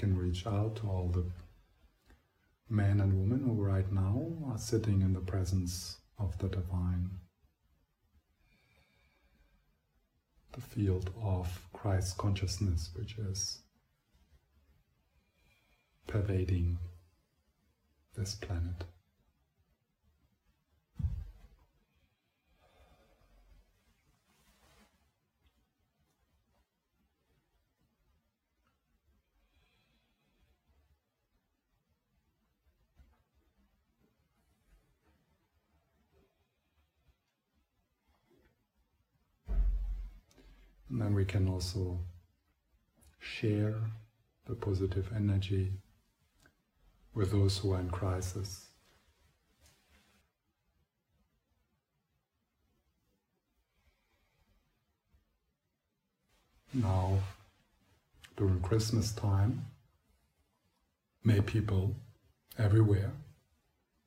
can 0.05 0.19
reach 0.35 0.47
out 0.49 0.75
to 0.75 0.91
all 0.91 1.09
the 1.15 1.25
men 2.69 3.01
and 3.01 3.21
women 3.21 3.45
who 3.45 3.53
right 3.53 3.93
now 3.93 4.33
are 4.51 4.59
sitting 4.59 5.01
in 5.01 5.13
the 5.13 5.21
presence 5.21 5.99
of 6.19 6.37
the 6.39 6.49
divine. 6.49 7.09
The 10.53 10.61
field 10.61 11.11
of 11.23 11.69
Christ 11.73 12.19
consciousness, 12.19 12.91
which 12.97 13.17
is 13.17 13.61
pervading 16.09 16.79
this 18.17 18.35
planet. 18.35 18.83
And 40.95 41.03
then 41.03 41.15
we 41.17 41.25
can 41.25 41.49
also 41.49 41.99
share 43.19 43.75
the 44.47 44.55
positive 44.55 45.09
energy 45.13 45.73
with 47.15 47.33
those 47.33 47.59
who 47.59 47.73
are 47.73 47.81
in 47.81 47.91
crisis. 47.91 48.67
Now, 56.73 57.19
during 58.37 58.61
Christmas 58.61 59.11
time, 59.11 59.67
may 61.25 61.41
people 61.41 61.97
everywhere 62.57 63.11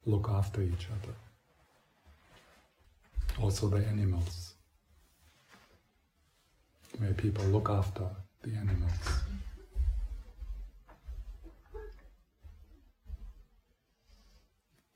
look 0.05 0.29
after 0.29 0.61
each 0.61 0.87
other, 1.03 1.15
also 3.41 3.67
the 3.67 3.85
animals. 3.85 4.46
May 6.99 7.13
people 7.13 7.45
look 7.45 7.69
after 7.69 8.07
the 8.41 8.51
animals. 8.51 8.91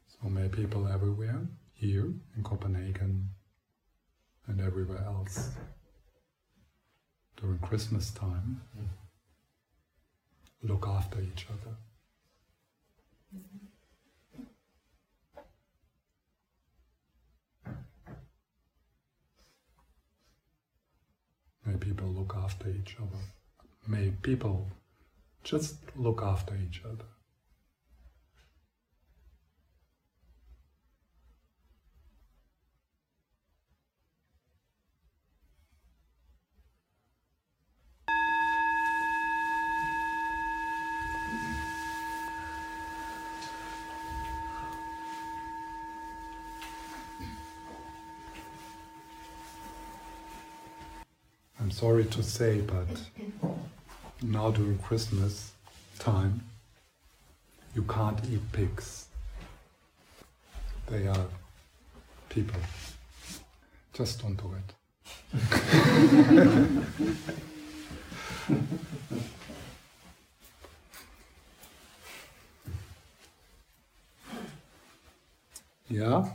So 0.08 0.30
may 0.30 0.48
people 0.48 0.88
everywhere, 0.88 1.42
here 1.74 2.14
in 2.36 2.44
Copenhagen 2.44 3.30
and 4.48 4.62
everywhere 4.62 5.04
else, 5.06 5.50
during 7.40 7.60
Christmas 7.60 8.12
time, 8.12 8.62
mm. 8.78 8.88
look 10.64 10.88
after 10.88 11.22
each 11.22 11.48
other. 11.50 11.76
Mm-hmm. 13.36 13.61
May 21.72 21.78
people 21.78 22.10
look 22.10 22.36
after 22.36 22.68
each 22.70 22.98
other. 23.00 23.24
May 23.88 24.10
people 24.10 24.70
just 25.42 25.76
look 25.96 26.22
after 26.22 26.54
each 26.58 26.82
other. 26.84 27.06
Sorry 51.72 52.06
to 52.06 52.22
say, 52.22 52.62
but 52.62 52.88
now 54.22 54.52
during 54.52 54.78
Christmas 54.80 55.54
time, 56.00 56.44
you 57.74 57.84
can't 57.84 58.20
eat 58.32 58.42
pigs. 58.52 59.08
They 60.90 61.08
are 61.08 61.28
people. 62.30 62.60
Just 63.94 64.22
don't 64.22 64.36
do 64.36 64.54
it. 64.60 64.74
yeah, 75.90 76.26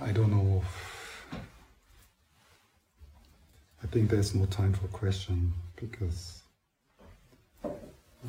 I 0.00 0.12
don't 0.12 0.30
know 0.30 0.62
think 3.90 4.09
there's 4.20 4.34
no 4.34 4.44
time 4.44 4.74
for 4.74 4.86
question 4.88 5.50
because 5.76 6.42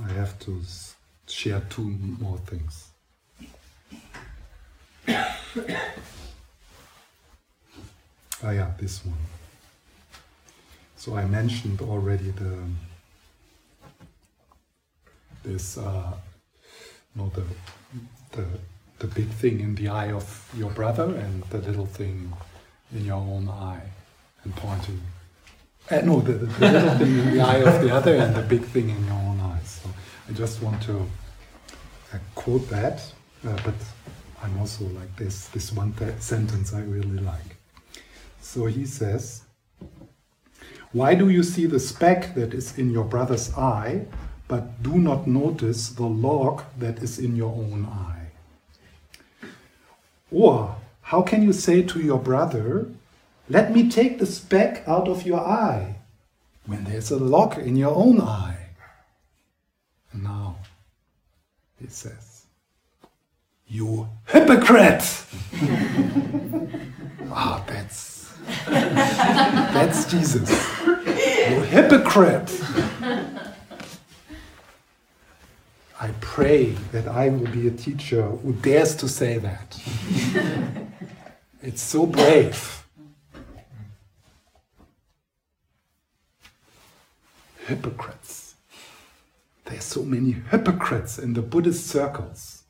I 0.01 0.10
have 0.13 0.39
to 0.39 0.62
share 1.27 1.62
two 1.69 1.84
more 2.17 2.38
things. 2.38 2.91
Ah, 8.43 8.49
yeah, 8.49 8.71
this 8.80 9.06
one. 9.06 9.17
So 10.95 11.15
I 11.15 11.25
mentioned 11.25 11.80
already 11.82 12.32
the 12.32 12.58
this 15.43 15.77
uh, 15.77 16.13
no 17.15 17.32
the 17.36 17.43
the 18.32 18.45
the 18.97 19.08
big 19.08 19.27
thing 19.27 19.60
in 19.60 19.75
the 19.75 19.89
eye 19.89 20.12
of 20.12 20.25
your 20.58 20.71
brother 20.71 21.13
and 21.15 21.43
the 21.51 21.60
little 21.60 21.86
thing 21.86 22.34
in 22.95 23.06
your 23.06 23.17
own 23.17 23.47
eye 23.47 23.91
and 24.43 24.56
pointing 24.56 25.01
uh, 25.89 26.02
no, 26.02 26.22
the, 26.22 26.34
the, 26.34 26.72
little 26.72 26.98
thing 26.98 27.20
in 27.20 27.36
the 27.36 27.41
eye 27.41 27.58
of 27.58 27.82
the 27.82 27.94
other 27.94 28.15
and 28.15 28.36
the 28.36 28.41
big 28.41 28.63
thing 28.63 28.89
in 28.89 29.06
your 29.06 29.15
own 29.15 29.39
eyes. 29.39 29.82
So 29.84 29.89
I 30.30 30.32
just 30.34 30.62
want 30.62 30.82
to 30.84 31.00
uh, 32.13 32.17
quote 32.36 32.70
that, 32.70 33.02
uh, 33.46 33.58
but 33.65 33.76
I'm 34.44 34.58
also 34.60 34.86
like 34.86 35.15
this, 35.17 35.48
this 35.48 35.72
one 35.72 35.94
sentence 36.20 36.74
I 36.74 36.82
really 36.82 37.20
like. 37.20 37.58
So 38.41 38.65
he 38.65 38.86
says, 38.86 39.44
Why 40.91 41.15
do 41.15 41.30
you 41.30 41.44
see 41.44 41.65
the 41.65 41.80
speck 41.80 42.36
that 42.36 42.54
is 42.54 42.78
in 42.78 42.91
your 42.91 43.06
brother's 43.06 43.54
eye, 43.56 44.06
but 44.48 44.84
do 44.84 44.98
not 44.98 45.28
notice 45.28 45.89
the 45.89 46.06
log 46.06 46.63
that 46.78 47.00
is 47.00 47.20
in 47.20 47.36
your 47.36 47.52
own 47.52 47.86
eye? 47.86 49.48
Or 50.32 50.76
how 51.02 51.22
can 51.22 51.44
you 51.44 51.54
say 51.54 51.82
to 51.84 52.00
your 52.00 52.20
brother, 52.20 52.88
let 53.51 53.73
me 53.73 53.89
take 53.89 54.17
the 54.17 54.25
speck 54.25 54.81
out 54.87 55.09
of 55.09 55.25
your 55.25 55.41
eye 55.41 55.95
when 56.65 56.85
there's 56.85 57.11
a 57.11 57.17
log 57.17 57.57
in 57.57 57.75
your 57.75 57.93
own 57.93 58.21
eye. 58.21 58.69
Now, 60.13 60.55
he 61.77 61.87
says, 61.87 62.45
You 63.67 64.07
hypocrite! 64.25 65.25
ah, 67.29 67.61
that's, 67.67 68.31
that's 68.67 70.05
Jesus. 70.09 70.49
You 70.87 71.59
hypocrite! 71.63 72.57
I 75.99 76.11
pray 76.21 76.69
that 76.93 77.09
I 77.09 77.27
will 77.27 77.51
be 77.51 77.67
a 77.67 77.71
teacher 77.71 78.21
who 78.23 78.53
dares 78.53 78.95
to 78.95 79.09
say 79.09 79.39
that. 79.39 79.77
it's 81.61 81.81
so 81.81 82.05
brave. 82.05 82.81
Hypocrites. 87.65 88.56
There 89.65 89.78
are 89.78 89.82
so 89.82 90.04
many 90.04 90.32
hypocrites 90.32 91.19
in 91.19 91.34
the 91.34 91.41
Buddhist 91.41 91.88
circles. 91.88 92.63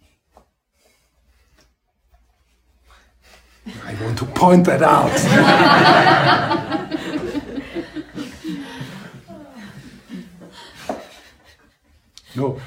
I 3.85 3.93
want 4.03 4.17
to 4.17 4.25
point 4.25 4.65
that 4.65 4.81
out. 4.81 5.11
no, 12.35 12.59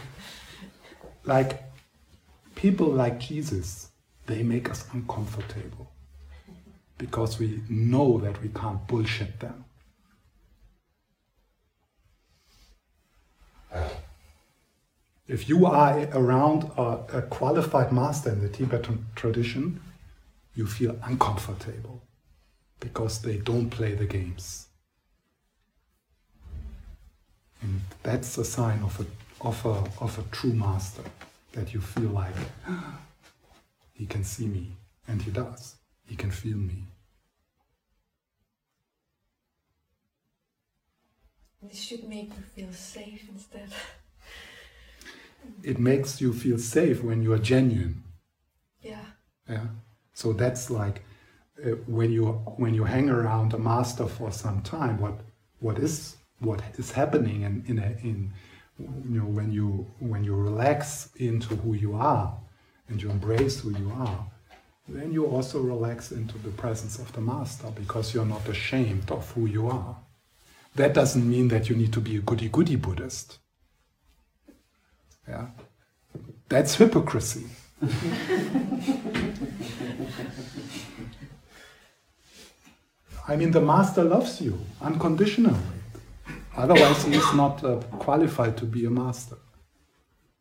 like 1.24 1.64
people 2.54 2.88
like 2.88 3.18
Jesus, 3.18 3.90
they 4.26 4.42
make 4.42 4.70
us 4.70 4.86
uncomfortable 4.92 5.90
because 6.96 7.38
we 7.38 7.60
know 7.68 8.18
that 8.18 8.40
we 8.40 8.48
can't 8.48 8.86
bullshit 8.86 9.40
them. 9.40 9.64
If 15.26 15.48
you 15.48 15.66
are 15.66 16.06
around 16.12 16.70
a, 16.76 17.18
a 17.18 17.22
qualified 17.22 17.92
master 17.92 18.30
in 18.30 18.40
the 18.42 18.48
Tibetan 18.48 19.06
tradition, 19.14 19.80
you 20.54 20.66
feel 20.66 20.98
uncomfortable 21.02 22.02
because 22.78 23.22
they 23.22 23.38
don't 23.38 23.70
play 23.70 23.94
the 23.94 24.04
games. 24.04 24.68
And 27.62 27.80
that's 28.02 28.36
a 28.36 28.44
sign 28.44 28.82
of 28.82 29.00
a 29.00 29.06
of 29.40 29.64
a, 29.66 29.84
of 30.02 30.18
a 30.18 30.22
true 30.30 30.52
master 30.52 31.02
that 31.52 31.74
you 31.74 31.80
feel 31.80 32.10
like 32.10 32.34
he 33.92 34.06
can 34.06 34.24
see 34.24 34.46
me, 34.46 34.72
and 35.08 35.22
he 35.22 35.30
does. 35.30 35.76
He 36.06 36.16
can 36.16 36.30
feel 36.30 36.56
me. 36.56 36.84
This 41.68 41.80
should 41.80 42.08
make 42.08 42.30
you 42.36 42.42
feel 42.54 42.72
safe 42.72 43.26
instead. 43.28 43.68
it 45.62 45.78
makes 45.78 46.20
you 46.20 46.32
feel 46.32 46.58
safe 46.58 47.02
when 47.02 47.22
you 47.22 47.32
are 47.32 47.38
genuine. 47.38 48.04
Yeah. 48.80 49.04
Yeah. 49.48 49.66
So 50.12 50.32
that's 50.32 50.70
like 50.70 51.02
uh, 51.64 51.70
when 51.86 52.12
you 52.12 52.26
when 52.56 52.74
you 52.74 52.84
hang 52.84 53.08
around 53.08 53.52
a 53.54 53.58
master 53.58 54.06
for 54.06 54.30
some 54.30 54.62
time. 54.62 55.00
What 55.00 55.20
what 55.60 55.78
is 55.78 56.16
what 56.38 56.62
is 56.78 56.92
happening 56.92 57.42
in 57.42 57.64
in 57.66 57.78
a, 57.78 57.96
in 58.02 58.32
you 58.78 59.20
know 59.20 59.26
when 59.26 59.52
you 59.52 59.86
when 60.00 60.24
you 60.24 60.34
relax 60.34 61.10
into 61.16 61.56
who 61.56 61.74
you 61.74 61.94
are 61.94 62.36
and 62.88 63.00
you 63.00 63.10
embrace 63.10 63.60
who 63.60 63.70
you 63.70 63.90
are 63.96 64.26
then 64.88 65.12
you 65.12 65.24
also 65.26 65.60
relax 65.60 66.12
into 66.12 66.36
the 66.38 66.50
presence 66.50 66.98
of 66.98 67.10
the 67.12 67.20
master 67.20 67.68
because 67.74 68.12
you're 68.12 68.26
not 68.26 68.46
ashamed 68.48 69.10
of 69.10 69.30
who 69.30 69.46
you 69.46 69.68
are 69.68 69.96
that 70.74 70.94
doesn't 70.94 71.28
mean 71.28 71.48
that 71.48 71.68
you 71.68 71.76
need 71.76 71.92
to 71.92 72.00
be 72.00 72.16
a 72.16 72.20
goody 72.20 72.48
goody 72.48 72.76
buddhist 72.76 73.38
yeah 75.28 75.46
that's 76.48 76.74
hypocrisy 76.76 77.46
I 83.26 83.36
mean, 83.36 83.52
the 83.52 83.60
master 83.60 84.04
loves 84.04 84.40
you 84.40 84.58
unconditionally. 84.82 85.58
Otherwise, 86.56 87.04
he 87.04 87.14
is 87.14 87.34
not 87.34 87.64
uh, 87.64 87.76
qualified 87.98 88.56
to 88.58 88.66
be 88.66 88.84
a 88.84 88.90
master. 88.90 89.36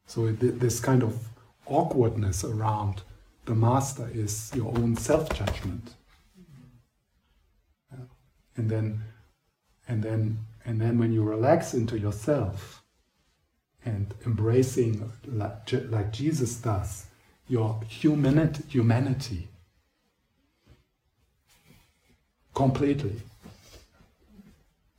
So, 0.06 0.28
it, 0.28 0.60
this 0.60 0.80
kind 0.80 1.02
of 1.02 1.30
awkwardness 1.66 2.44
around 2.44 3.04
the 3.46 3.56
master 3.56 4.10
is 4.14 4.52
your 4.54 4.68
own 4.78 4.98
self 4.98 5.30
judgment. 5.30 5.92
Yeah. 7.92 8.06
And 8.58 8.70
then, 8.70 9.02
and 9.88 10.02
then, 10.04 10.40
and 10.66 10.80
then, 10.80 10.98
when 10.98 11.12
you 11.12 11.24
relax 11.24 11.74
into 11.74 12.00
yourself 12.00 12.84
and 13.86 14.14
embracing, 14.26 15.12
like, 15.28 15.72
like 15.90 16.14
Jesus 16.14 16.56
does, 16.56 17.08
your 17.48 17.82
humanity, 17.88 18.64
humanity 18.70 19.50
completely 22.54 23.22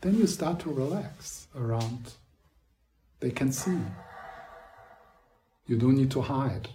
then 0.05 0.19
you 0.19 0.27
start 0.27 0.61
to 0.61 0.71
relax 0.71 1.47
around. 1.57 2.13
They 3.21 3.31
can 3.31 3.51
see. 3.51 3.79
You 5.67 5.79
don't 5.79 5.97
need 5.97 6.11
to 6.11 6.21
hide 6.21 6.69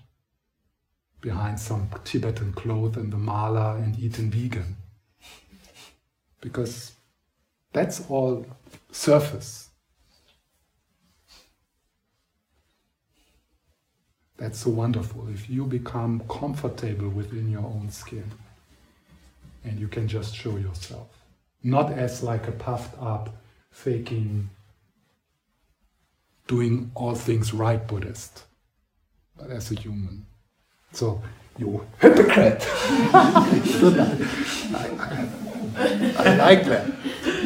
behind 1.22 1.60
some 1.60 1.92
Tibetan 2.04 2.54
cloth 2.54 2.98
and 2.98 3.14
the 3.14 3.18
mala 3.18 3.76
and 3.76 4.00
eating 4.00 4.32
vegan. 4.32 4.78
Because 6.42 6.94
that's 7.74 8.10
all 8.10 8.46
surface. 8.92 9.70
That's 14.38 14.60
so 14.60 14.70
wonderful. 14.70 15.28
If 15.30 15.50
you 15.50 15.66
become 15.66 16.22
comfortable 16.30 17.10
within 17.10 17.50
your 17.50 17.66
own 17.66 17.90
skin 17.92 18.32
and 19.66 19.80
you 19.80 19.88
can 19.88 20.08
just 20.08 20.34
show 20.36 20.56
yourself 20.56 21.08
not 21.64 21.92
as 21.92 22.24
like 22.24 22.48
a 22.48 22.52
puffed 22.52 22.96
up, 23.02 23.36
faking, 23.72 24.50
doing 26.48 26.92
all 26.96 27.16
things 27.16 27.54
right 27.54 27.86
Buddhist, 27.86 28.44
but 29.38 29.52
as 29.52 29.72
a 29.72 29.76
human. 29.76 30.26
So, 30.94 31.22
you 31.58 31.86
hypocrite! 32.00 32.66
I, 35.80 36.36
like 36.36 36.66
that. 36.66 36.86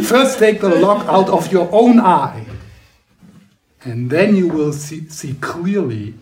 First, 0.05 0.39
take 0.39 0.61
the 0.61 0.75
log 0.75 1.05
out 1.07 1.29
of 1.29 1.51
your 1.51 1.69
own 1.71 1.99
eye, 1.99 2.45
and 3.83 4.09
then 4.09 4.35
you 4.35 4.47
will 4.47 4.73
see, 4.73 5.07
see 5.09 5.33
clearly 5.35 6.15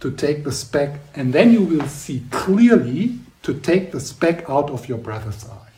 to 0.00 0.10
take 0.10 0.44
the 0.44 0.52
speck, 0.52 1.00
and 1.14 1.32
then 1.32 1.52
you 1.52 1.62
will 1.62 1.86
see 1.88 2.24
clearly 2.30 3.18
to 3.42 3.54
take 3.54 3.92
the 3.92 4.00
speck 4.00 4.48
out 4.48 4.70
of 4.70 4.88
your 4.88 4.98
brother's 4.98 5.48
eye. 5.48 5.70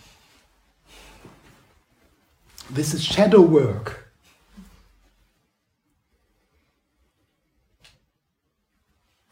This 2.70 2.94
is 2.94 3.04
shadow 3.04 3.40
work. 3.40 4.10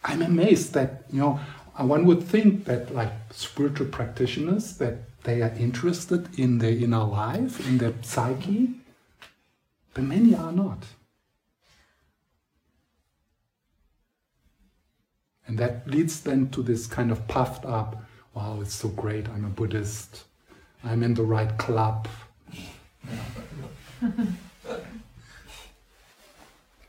I'm 0.04 0.22
amazed 0.22 0.72
that, 0.74 1.04
you 1.12 1.20
know, 1.20 1.40
one 1.76 2.06
would 2.06 2.22
think 2.22 2.64
that 2.66 2.94
like 2.94 3.12
spiritual 3.32 3.88
practitioners, 3.88 4.78
that 4.78 4.98
they 5.26 5.42
are 5.42 5.52
interested 5.58 6.38
in 6.38 6.58
their 6.58 6.70
inner 6.70 7.02
life, 7.02 7.68
in 7.68 7.78
their 7.78 7.92
psyche, 8.00 8.70
but 9.92 10.04
many 10.04 10.36
are 10.36 10.52
not. 10.52 10.84
And 15.48 15.58
that 15.58 15.88
leads 15.88 16.20
then 16.20 16.50
to 16.50 16.62
this 16.62 16.86
kind 16.86 17.10
of 17.10 17.26
puffed 17.26 17.64
up, 17.64 18.04
wow, 18.34 18.60
it's 18.62 18.74
so 18.74 18.88
great, 18.88 19.28
I'm 19.28 19.44
a 19.44 19.48
Buddhist, 19.48 20.22
I'm 20.84 21.02
in 21.02 21.14
the 21.14 21.24
right 21.24 21.58
club, 21.58 22.06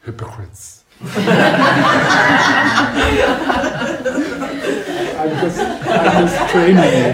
Hypocrites. 0.06 0.84
I'm 5.18 5.30
just, 5.30 5.60
I'm 5.60 6.28
just 6.28 6.52
training 6.52 6.84
you. 6.84 7.14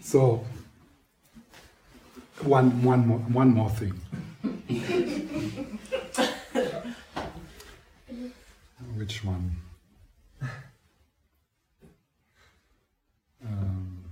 so, 0.00 0.44
one, 2.42 2.82
one, 2.82 3.06
more, 3.06 3.18
one 3.18 3.50
more 3.50 3.68
thing. 3.68 3.92
Which 8.96 9.24
one? 9.24 9.56
Um, 13.46 14.04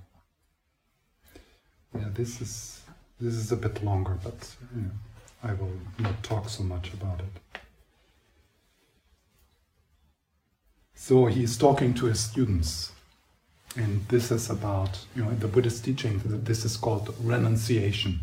yeah, 1.95 2.09
this 2.13 2.41
is 2.43 2.83
this 3.19 3.35
is 3.35 3.53
a 3.53 3.57
bit 3.57 3.83
longer, 3.83 4.19
but 4.23 4.55
I 5.43 5.55
will 5.55 5.73
not 5.99 6.23
talk 6.23 6.49
so 6.49 6.63
much 6.65 6.93
about 6.93 7.21
it. 7.21 7.61
So 11.03 11.27
he's 11.27 11.59
talking 11.59 11.95
to 11.95 12.07
his 12.07 12.21
students, 12.21 12.93
and 13.75 14.07
this 14.07 14.31
is 14.31 14.49
about 14.49 15.01
you 15.17 15.25
know 15.25 15.31
in 15.31 15.41
the 15.41 15.49
Buddhist 15.49 15.85
teaching. 15.85 16.21
That 16.27 16.45
this 16.45 16.65
is 16.65 16.77
called 16.77 17.13
renunciation. 17.21 18.21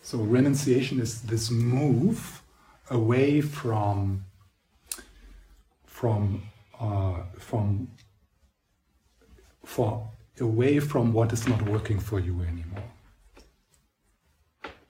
So 0.00 0.16
renunciation 0.16 0.98
is 0.98 1.20
this 1.20 1.50
move 1.50 2.40
away 2.88 3.42
from 3.42 4.24
from 5.84 6.44
uh, 6.80 7.18
from 7.38 7.88
for 9.62 10.08
away 10.40 10.80
from 10.80 11.12
what 11.12 11.34
is 11.34 11.46
not 11.46 11.60
working 11.68 12.00
for 12.00 12.18
you 12.18 12.40
anymore. 12.40 12.88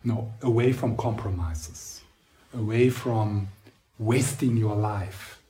No, 0.04 0.32
away 0.42 0.72
from 0.72 0.96
compromises, 0.96 2.02
away 2.54 2.88
from 2.88 3.48
wasting 3.98 4.56
your 4.56 4.76
life, 4.76 5.41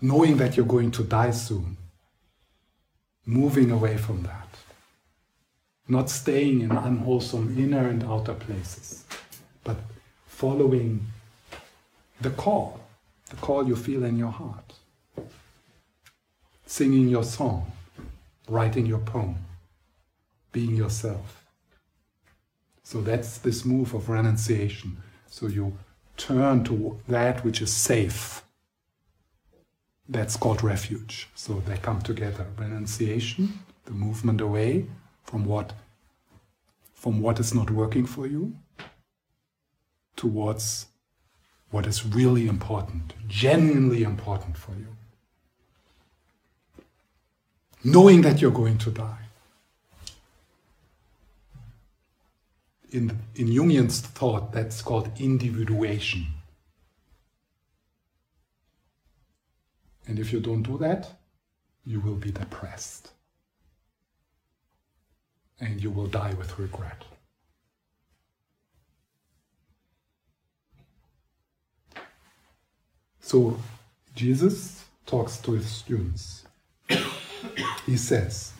knowing 0.00 0.36
that 0.36 0.56
you're 0.56 0.66
going 0.66 0.90
to 0.92 1.02
die 1.02 1.30
soon, 1.30 1.76
moving 3.26 3.70
away 3.70 3.96
from 3.96 4.22
that, 4.22 4.48
not 5.88 6.08
staying 6.10 6.60
in 6.60 6.70
unwholesome 6.70 7.56
inner 7.58 7.88
and 7.88 8.04
outer 8.04 8.34
places, 8.34 9.04
but 9.64 9.76
following 10.26 11.06
the 12.20 12.30
call, 12.30 12.80
the 13.30 13.36
call 13.36 13.66
you 13.66 13.76
feel 13.76 14.04
in 14.04 14.18
your 14.18 14.30
heart, 14.30 14.74
singing 16.66 17.08
your 17.08 17.24
song, 17.24 17.70
writing 18.48 18.86
your 18.86 18.98
poem, 18.98 19.36
being 20.52 20.76
yourself. 20.76 21.44
So 22.82 23.00
that's 23.02 23.38
this 23.38 23.64
move 23.64 23.94
of 23.94 24.08
renunciation. 24.08 24.96
So 25.26 25.46
you 25.46 25.76
turn 26.16 26.64
to 26.64 26.98
that 27.08 27.44
which 27.44 27.60
is 27.60 27.72
safe. 27.72 28.42
That's 30.08 30.36
called 30.36 30.62
refuge. 30.62 31.28
So 31.34 31.62
they 31.66 31.76
come 31.76 32.00
together. 32.00 32.46
Renunciation, 32.56 33.60
the 33.84 33.92
movement 33.92 34.40
away 34.40 34.86
from 35.24 35.44
what 35.44 35.72
from 36.94 37.20
what 37.20 37.38
is 37.38 37.54
not 37.54 37.70
working 37.70 38.06
for 38.06 38.26
you 38.26 38.56
towards 40.16 40.86
what 41.70 41.86
is 41.86 42.04
really 42.04 42.48
important, 42.48 43.14
genuinely 43.28 44.02
important 44.02 44.56
for 44.56 44.72
you. 44.72 44.88
Knowing 47.84 48.22
that 48.22 48.40
you're 48.40 48.50
going 48.50 48.78
to 48.78 48.90
die. 48.90 49.28
in, 52.90 53.18
in 53.34 53.48
Jungian's 53.48 54.00
thought, 54.00 54.52
that's 54.52 54.82
called 54.82 55.10
individuation. 55.18 56.26
And 60.08 60.18
if 60.18 60.32
you 60.32 60.40
don't 60.40 60.62
do 60.62 60.76
that, 60.78 61.12
you 61.84 62.00
will 62.00 62.16
be 62.16 62.32
depressed. 62.32 63.12
And 65.60 65.82
you 65.82 65.90
will 65.90 66.06
die 66.06 66.34
with 66.34 66.58
regret. 66.58 67.04
So 73.20 73.58
Jesus 74.14 74.84
talks 75.04 75.36
to 75.38 75.52
his 75.52 75.66
students. 75.66 76.44
he 77.86 77.96
says, 77.96 78.52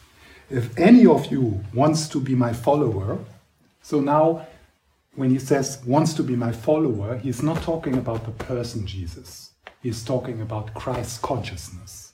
If 0.51 0.79
any 0.79 1.07
of 1.07 1.33
you 1.33 1.65
wants 1.73 2.09
to 2.11 2.21
be 2.21 2.35
my 2.35 2.53
follower, 2.53 3.19
so 3.81 4.01
now, 4.01 4.47
when 5.15 5.31
he 5.31 5.39
says 5.39 5.83
wants 5.87 6.13
to 6.15 6.23
be 6.23 6.37
my 6.37 6.53
follower, 6.53 7.17
he's 7.17 7.43
not 7.43 7.63
talking 7.63 7.97
about 7.97 8.27
the 8.27 8.33
person 8.33 8.87
Jesus. 8.87 9.48
He's 9.83 10.05
talking 10.05 10.41
about 10.41 10.75
Christ's 10.75 11.19
consciousness. 11.19 12.13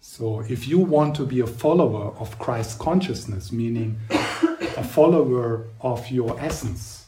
So 0.00 0.40
if 0.40 0.66
you 0.66 0.78
want 0.78 1.14
to 1.16 1.26
be 1.26 1.40
a 1.40 1.46
follower 1.46 2.14
of 2.18 2.38
Christ's 2.38 2.74
consciousness, 2.74 3.52
meaning 3.52 3.98
a 4.10 4.84
follower 4.84 5.68
of 5.80 6.10
your 6.10 6.38
essence, 6.40 7.06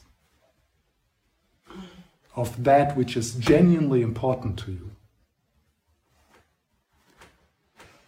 of 2.37 2.65
that 2.65 2.97
which 2.97 3.17
is 3.17 3.35
genuinely 3.35 4.03
important 4.03 4.59
to 4.61 4.73
you, 4.73 4.91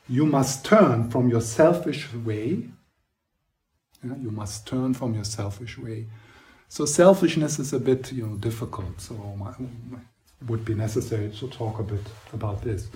you 0.09 0.25
must 0.25 0.65
turn 0.65 1.11
from 1.11 1.29
your 1.29 1.41
selfish 1.41 2.13
way? 2.13 2.69
You 4.03 4.31
must 4.31 4.67
turn 4.67 4.95
from 4.95 5.15
your 5.15 5.25
selfish 5.25 5.77
way. 5.79 6.07
So 6.69 6.85
selfishness 6.85 7.59
is 7.59 7.73
a 7.73 7.79
bit, 7.79 8.13
you 8.13 8.27
know, 8.27 8.37
difficult. 8.37 9.01
So 9.01 9.15
it 10.41 10.49
would 10.49 10.65
be 10.65 10.75
necessary 10.75 11.31
to 11.39 11.49
talk 11.49 11.79
a 11.79 11.83
bit 11.83 12.05
about 12.33 12.63
this. 12.63 12.89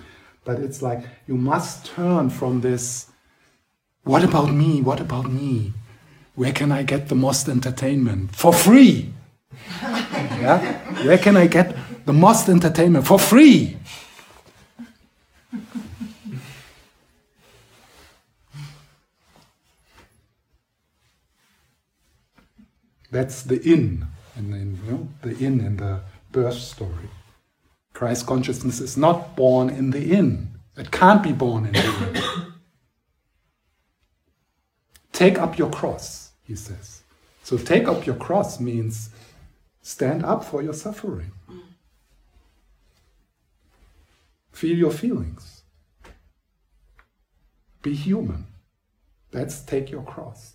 But 0.43 0.59
it's 0.59 0.81
like 0.81 1.03
you 1.27 1.35
must 1.35 1.85
turn 1.85 2.29
from 2.29 2.61
this. 2.61 3.07
What 4.03 4.23
about 4.23 4.51
me? 4.51 4.81
What 4.81 4.99
about 4.99 5.31
me? 5.31 5.73
Where 6.35 6.51
can 6.51 6.71
I 6.71 6.83
get 6.83 7.09
the 7.09 7.15
most 7.15 7.47
entertainment 7.47 8.35
for 8.35 8.53
free? 8.53 9.13
yeah, 9.81 11.03
where 11.05 11.17
can 11.17 11.37
I 11.37 11.47
get 11.47 11.75
the 12.05 12.13
most 12.13 12.49
entertainment 12.49 13.05
for 13.05 13.19
free? 13.19 13.77
That's 23.11 23.43
the 23.43 23.61
inn, 23.61 24.07
in 24.37 24.79
you 24.85 24.91
know, 24.91 25.09
the 25.21 25.37
inn 25.37 25.59
in 25.59 25.77
the 25.77 26.01
birth 26.31 26.57
story. 26.57 27.09
Christ 27.93 28.25
consciousness 28.25 28.79
is 28.79 28.95
not 28.95 29.35
born 29.35 29.69
in 29.69 29.91
the 29.91 30.13
inn. 30.13 30.47
It 30.77 30.91
can't 30.91 31.21
be 31.21 31.33
born 31.33 31.65
in 31.65 31.73
the 31.73 32.13
inn. 32.13 32.53
take 35.11 35.37
up 35.37 35.57
your 35.57 35.69
cross, 35.69 36.31
he 36.43 36.55
says. 36.55 37.03
So 37.43 37.57
take 37.57 37.87
up 37.87 38.05
your 38.05 38.15
cross 38.15 38.59
means 38.61 39.09
stand 39.81 40.23
up 40.23 40.45
for 40.45 40.61
your 40.63 40.73
suffering. 40.73 41.31
Feel 44.51 44.77
your 44.77 44.91
feelings. 44.91 45.63
Be 47.81 47.93
human. 47.93 48.45
That's 49.31 49.61
take 49.61 49.91
your 49.91 50.03
cross. 50.03 50.53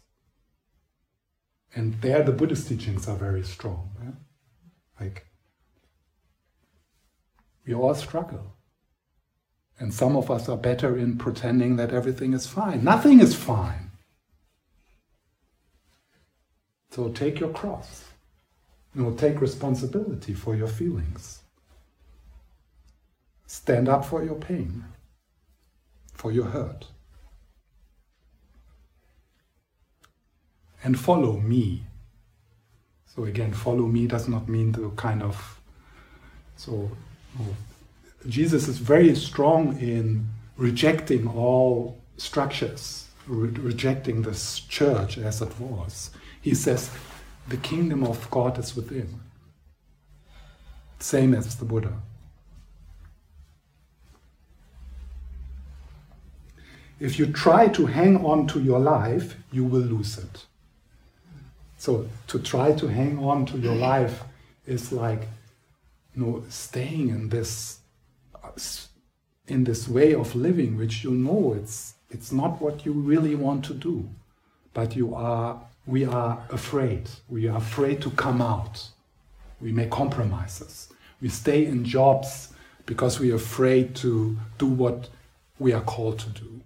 And 1.77 2.01
there 2.01 2.23
the 2.23 2.33
Buddhist 2.33 2.69
teachings 2.69 3.07
are 3.07 3.17
very 3.17 3.43
strong. 3.43 3.91
Yeah? 4.03 4.13
Like, 4.99 5.27
we 7.67 7.75
all 7.75 7.95
struggle. 7.95 8.55
And 9.79 9.93
some 9.93 10.17
of 10.17 10.31
us 10.31 10.49
are 10.49 10.57
better 10.57 10.97
in 10.97 11.19
pretending 11.19 11.77
that 11.77 11.93
everything 11.93 12.33
is 12.33 12.47
fine. 12.47 12.83
Nothing 12.83 13.21
is 13.21 13.35
fine. 13.35 13.91
So 16.91 17.11
take 17.11 17.41
your 17.41 17.51
cross. 17.51 18.07
You 18.95 19.03
know, 19.03 19.13
take 19.13 19.43
responsibility 19.43 20.33
for 20.33 20.57
your 20.57 20.69
feelings. 20.69 21.43
Stand 23.47 23.87
up 23.87 24.07
for 24.07 24.25
your 24.25 24.37
pain, 24.37 24.87
for 26.15 26.33
your 26.33 26.47
hurt. 26.47 26.87
And 30.87 30.97
follow 30.97 31.33
me. 31.41 31.83
So 33.13 33.25
again, 33.25 33.53
follow 33.53 33.87
me 33.89 34.07
does 34.07 34.29
not 34.29 34.49
mean 34.49 34.71
the 34.71 34.89
kind 34.91 35.21
of 35.21 35.61
so 36.55 36.89
Jesus 38.29 38.69
is 38.69 38.79
very 38.79 39.15
strong 39.17 39.79
in 39.81 40.29
rejecting 40.57 41.27
all 41.27 42.01
structures, 42.19 43.09
re- 43.27 43.49
rejecting 43.71 44.23
this 44.23 44.61
church 44.61 45.19
as 45.19 45.43
it 45.43 45.59
was. 45.59 46.11
He 46.41 46.55
says, 46.55 46.89
the 47.49 47.57
kingdom 47.57 48.05
of 48.05 48.31
God 48.31 48.57
is 48.57 48.77
within. 48.77 49.21
Same 51.01 51.35
as 51.35 51.57
the 51.57 51.65
Buddha. 51.65 51.95
If 57.01 57.19
you 57.19 57.27
try 57.27 57.69
to 57.69 57.87
hang 57.87 58.25
on 58.25 58.47
to 58.49 58.61
your 58.61 58.79
life, 58.79 59.37
you 59.53 59.65
will 59.65 59.83
lose 59.83 60.17
it. 60.17 60.46
So 61.87 62.09
to 62.27 62.41
try 62.41 62.73
to 62.73 62.89
hang 62.89 63.17
on 63.21 63.47
to 63.47 63.59
your 63.59 63.77
life 63.77 64.25
is 64.67 64.91
like, 64.91 65.21
you 66.13 66.21
know, 66.21 66.45
staying 66.49 67.11
in 67.11 67.29
this 67.29 67.79
in 69.47 69.63
this 69.63 69.87
way 69.87 70.13
of 70.13 70.35
living, 70.35 70.77
which 70.77 71.05
you 71.05 71.13
know 71.13 71.55
it's 71.57 71.95
it's 72.11 72.33
not 72.33 72.61
what 72.61 72.85
you 72.85 72.93
really 72.93 73.37
want 73.37 73.65
to 73.67 73.73
do, 73.73 74.09
but 74.75 74.97
you 74.97 75.15
are 75.15 75.61
we 75.87 76.05
are 76.05 76.45
afraid. 76.51 77.09
We 77.29 77.47
are 77.47 77.59
afraid 77.59 78.03
to 78.03 78.11
come 78.11 78.43
out. 78.43 78.89
We 79.61 79.71
make 79.71 79.91
compromises. 79.91 80.89
We 81.21 81.29
stay 81.29 81.67
in 81.67 81.85
jobs 81.85 82.53
because 82.85 83.21
we 83.21 83.31
are 83.31 83.37
afraid 83.37 83.95
to 84.03 84.37
do 84.59 84.67
what 84.67 85.09
we 85.61 85.73
are 85.73 85.85
called 85.95 86.19
to 86.19 86.31
do. 86.31 86.63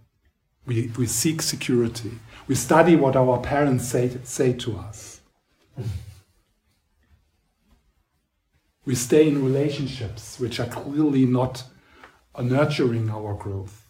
We, 0.64 0.90
we 0.96 1.06
seek 1.06 1.42
security. 1.42 2.12
We 2.48 2.54
study 2.54 2.96
what 2.96 3.16
our 3.16 3.38
parents 3.38 3.88
say, 3.88 4.16
say 4.24 4.54
to 4.64 4.78
us. 4.78 5.09
We 8.84 8.94
stay 8.94 9.28
in 9.28 9.44
relationships 9.44 10.40
which 10.40 10.58
are 10.58 10.66
clearly 10.66 11.26
not 11.26 11.64
nurturing 12.40 13.10
our 13.10 13.34
growth. 13.34 13.86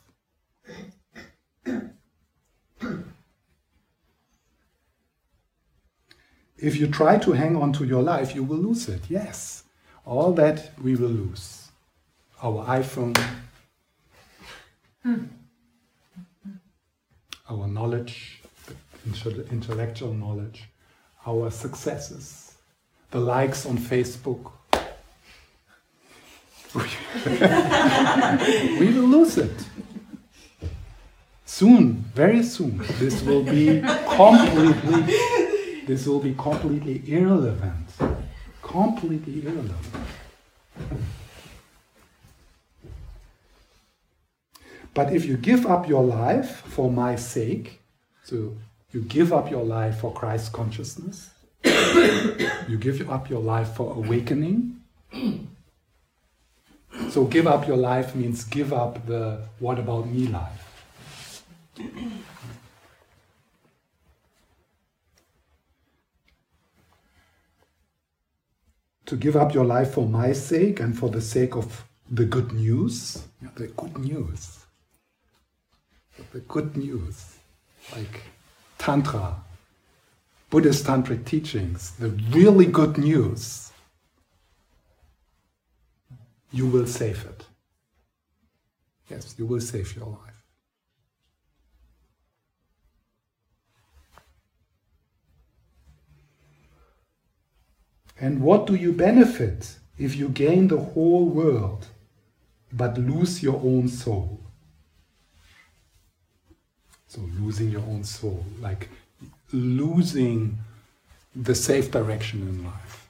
if 6.60 6.76
you 6.76 6.86
try 6.86 7.18
to 7.18 7.32
hang 7.32 7.56
on 7.56 7.72
to 7.72 7.84
your 7.84 8.02
life, 8.02 8.34
you 8.34 8.44
will 8.44 8.58
lose 8.58 8.88
it. 8.88 9.02
Yes, 9.08 9.64
all 10.04 10.32
that 10.34 10.72
we 10.82 10.94
will 10.94 11.08
lose. 11.08 11.68
Our 12.42 12.64
iPhone, 12.66 13.18
hmm. 15.02 15.24
our 17.48 17.66
knowledge, 17.66 18.42
intellectual 19.50 20.14
knowledge, 20.14 20.68
our 21.26 21.50
successes, 21.50 22.54
the 23.10 23.20
likes 23.20 23.66
on 23.66 23.78
Facebook. 23.78 24.52
we 28.80 28.94
will 28.94 29.08
lose 29.08 29.38
it. 29.38 29.64
Soon, 31.44 32.04
very 32.14 32.42
soon, 32.42 32.78
this 32.98 33.22
will 33.22 33.42
be 33.42 33.82
completely, 34.08 35.16
this 35.86 36.06
will 36.06 36.20
be 36.20 36.34
completely 36.34 37.02
irrelevant. 37.06 37.88
Completely 38.62 39.42
irrelevant. 39.42 39.76
But 44.94 45.12
if 45.12 45.24
you 45.24 45.36
give 45.36 45.66
up 45.66 45.88
your 45.88 46.02
life 46.02 46.62
for 46.66 46.90
my 46.90 47.16
sake, 47.16 47.80
so 48.24 48.56
you 48.92 49.02
give 49.02 49.32
up 49.32 49.50
your 49.50 49.64
life 49.64 50.00
for 50.00 50.12
Christ 50.12 50.52
consciousness, 50.52 51.30
you 51.64 52.78
give 52.78 53.08
up 53.10 53.30
your 53.30 53.40
life 53.40 53.74
for 53.74 53.94
awakening. 53.96 54.80
So 57.10 57.24
give 57.24 57.46
up 57.46 57.66
your 57.66 57.76
life 57.76 58.14
means 58.14 58.44
give 58.44 58.72
up 58.72 59.06
the 59.06 59.42
what 59.58 59.78
about 59.78 60.08
me 60.08 60.26
life. 60.26 60.66
to 69.10 69.16
give 69.16 69.34
up 69.34 69.52
your 69.52 69.64
life 69.64 69.94
for 69.94 70.06
my 70.06 70.32
sake 70.32 70.78
and 70.78 70.96
for 70.96 71.08
the 71.10 71.20
sake 71.20 71.56
of 71.56 71.84
the 72.08 72.24
good 72.24 72.52
news, 72.52 73.24
the 73.56 73.66
good 73.66 73.98
news, 73.98 74.64
the 76.32 76.38
good 76.38 76.76
news, 76.76 77.34
like 77.96 78.22
Tantra, 78.80 79.36
Buddhist 80.48 80.86
Tantric 80.86 81.26
teachings, 81.26 81.90
the 81.98 82.08
really 82.08 82.64
good 82.64 82.96
news, 82.96 83.72
you 86.50 86.66
will 86.66 86.86
save 86.86 87.26
it. 87.26 87.44
Yes, 89.10 89.34
you 89.36 89.44
will 89.44 89.60
save 89.60 89.94
your 89.94 90.06
life. 90.06 90.30
And 98.18 98.40
what 98.40 98.66
do 98.66 98.74
you 98.74 98.94
benefit 98.94 99.76
if 99.98 100.16
you 100.16 100.30
gain 100.30 100.68
the 100.68 100.78
whole 100.78 101.26
world 101.26 101.86
but 102.72 102.96
lose 102.96 103.42
your 103.42 103.60
own 103.62 103.88
soul? 103.88 104.39
So, 107.10 107.22
losing 107.40 107.70
your 107.70 107.80
own 107.80 108.04
soul, 108.04 108.44
like 108.60 108.88
losing 109.52 110.58
the 111.34 111.56
safe 111.56 111.90
direction 111.90 112.40
in 112.42 112.64
life. 112.64 113.08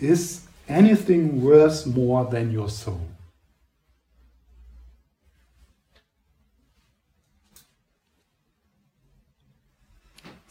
Is 0.00 0.46
anything 0.66 1.42
worth 1.42 1.86
more 1.86 2.24
than 2.24 2.50
your 2.50 2.70
soul? 2.70 3.06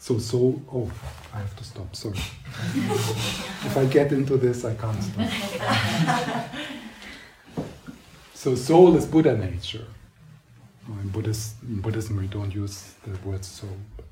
So, 0.06 0.18
so, 0.20 0.62
oh, 0.72 0.88
I 1.34 1.38
have 1.38 1.56
to 1.56 1.64
stop, 1.64 1.96
sorry. 1.96 2.14
if 2.14 3.76
I 3.76 3.86
get 3.86 4.12
into 4.12 4.36
this, 4.36 4.64
I 4.64 4.72
can't 4.74 5.02
stop. 5.02 5.28
so, 8.32 8.54
soul 8.54 8.94
is 8.94 9.04
Buddha 9.04 9.36
nature. 9.36 9.84
In, 11.02 11.08
Buddhist, 11.08 11.56
in 11.62 11.80
Buddhism, 11.80 12.18
we 12.18 12.28
don't 12.28 12.54
use 12.54 12.94
the 13.02 13.18
word 13.28 13.44
soul. 13.44 13.76
But 13.96 14.04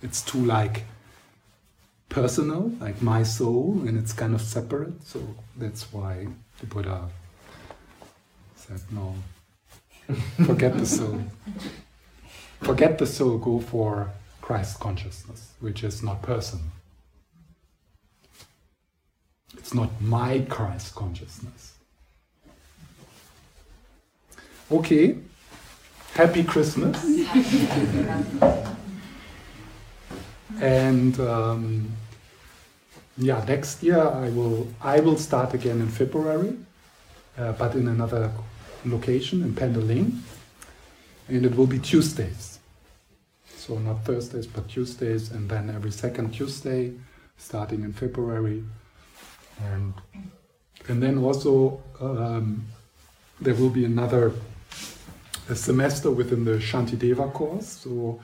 it's 0.00 0.22
too 0.22 0.42
like 0.42 0.84
personal, 2.08 2.72
like 2.80 3.02
my 3.02 3.22
soul, 3.22 3.82
and 3.86 3.98
it's 3.98 4.14
kind 4.14 4.34
of 4.34 4.40
separate. 4.40 5.02
So 5.04 5.20
that's 5.54 5.92
why 5.92 6.28
the 6.60 6.66
Buddha 6.66 7.10
said, 8.56 8.80
no, 8.90 9.14
forget 10.46 10.78
the 10.78 10.86
soul. 10.86 11.22
Forget 12.62 12.96
the 12.96 13.06
soul, 13.06 13.36
go 13.36 13.60
for 13.60 14.10
Christ 14.50 14.80
consciousness, 14.80 15.52
which 15.60 15.84
is 15.84 16.02
not 16.02 16.22
personal. 16.22 16.64
It's 19.56 19.72
not 19.72 19.90
my 20.00 20.40
Christ 20.48 20.96
consciousness. 20.96 21.74
Okay, 24.72 25.18
happy 26.14 26.42
Christmas. 26.42 27.00
and 30.60 31.20
um, 31.20 31.92
yeah, 33.18 33.44
next 33.46 33.84
year 33.84 34.02
I 34.02 34.30
will 34.30 34.66
I 34.82 34.98
will 34.98 35.16
start 35.16 35.54
again 35.54 35.80
in 35.80 35.86
February, 35.86 36.56
uh, 37.38 37.52
but 37.52 37.76
in 37.76 37.86
another 37.86 38.32
location 38.84 39.44
in 39.44 39.54
Pendeling, 39.54 40.24
and 41.28 41.46
it 41.46 41.54
will 41.54 41.68
be 41.68 41.78
Tuesdays 41.78 42.59
so 43.70 43.78
not 43.78 44.04
Thursdays 44.04 44.48
but 44.48 44.68
Tuesdays, 44.68 45.30
and 45.30 45.48
then 45.48 45.70
every 45.70 45.92
second 45.92 46.32
Tuesday, 46.32 46.92
starting 47.36 47.84
in 47.84 47.92
February, 47.92 48.64
and 49.72 49.94
and 50.88 51.00
then 51.00 51.18
also 51.18 51.80
um, 52.00 52.64
there 53.40 53.54
will 53.54 53.70
be 53.70 53.84
another 53.84 54.32
semester 55.54 56.10
within 56.10 56.44
the 56.44 56.58
Shantideva 56.58 57.32
course. 57.32 57.68
So 57.84 58.18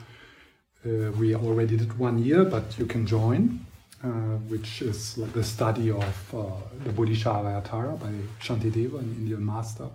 uh, 0.85 1.11
we 1.13 1.33
already 1.33 1.77
did 1.77 1.97
one 1.97 2.17
year, 2.21 2.43
but 2.43 2.77
you 2.77 2.85
can 2.85 3.07
join, 3.07 3.65
uh, 4.03 4.35
which 4.51 4.81
is 4.81 5.17
like 5.17 5.31
the 5.31 5.45
study 5.45 5.91
of 5.91 6.17
uh, 6.35 6.43
the 6.83 6.91
Bodhisattva 6.91 7.97
by 8.03 8.11
Shantideva, 8.41 8.99
an 8.99 9.15
Indian 9.17 9.45
master. 9.45 9.87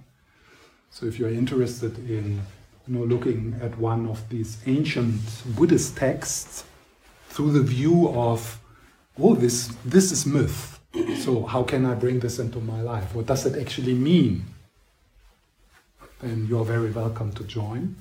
So 0.90 1.05
if 1.05 1.18
you're 1.18 1.36
interested 1.42 1.98
in 2.09 2.40
you 2.87 2.97
know, 2.97 3.05
looking 3.05 3.59
at 3.62 3.76
one 3.78 4.09
of 4.09 4.28
these 4.28 4.59
ancient 4.66 5.20
Buddhist 5.57 5.97
texts 5.97 6.64
through 7.28 7.53
the 7.53 7.62
view 7.62 8.09
of, 8.09 8.61
oh, 9.18 9.35
this, 9.35 9.68
this 9.85 10.11
is 10.11 10.26
myth. 10.26 10.80
So 11.18 11.45
how 11.45 11.62
can 11.62 11.87
I 11.87 11.95
bring 11.95 12.20
this 12.20 12.39
into 12.39 12.61
my 12.61 12.80
life? 12.83 13.14
What 13.14 13.26
does 13.26 13.47
it 13.47 13.61
actually 13.61 13.95
mean? 13.95 14.45
Then 16.20 16.47
you're 16.49 16.64
very 16.64 16.91
welcome 16.91 17.33
to 17.33 17.45
join. 17.45 17.97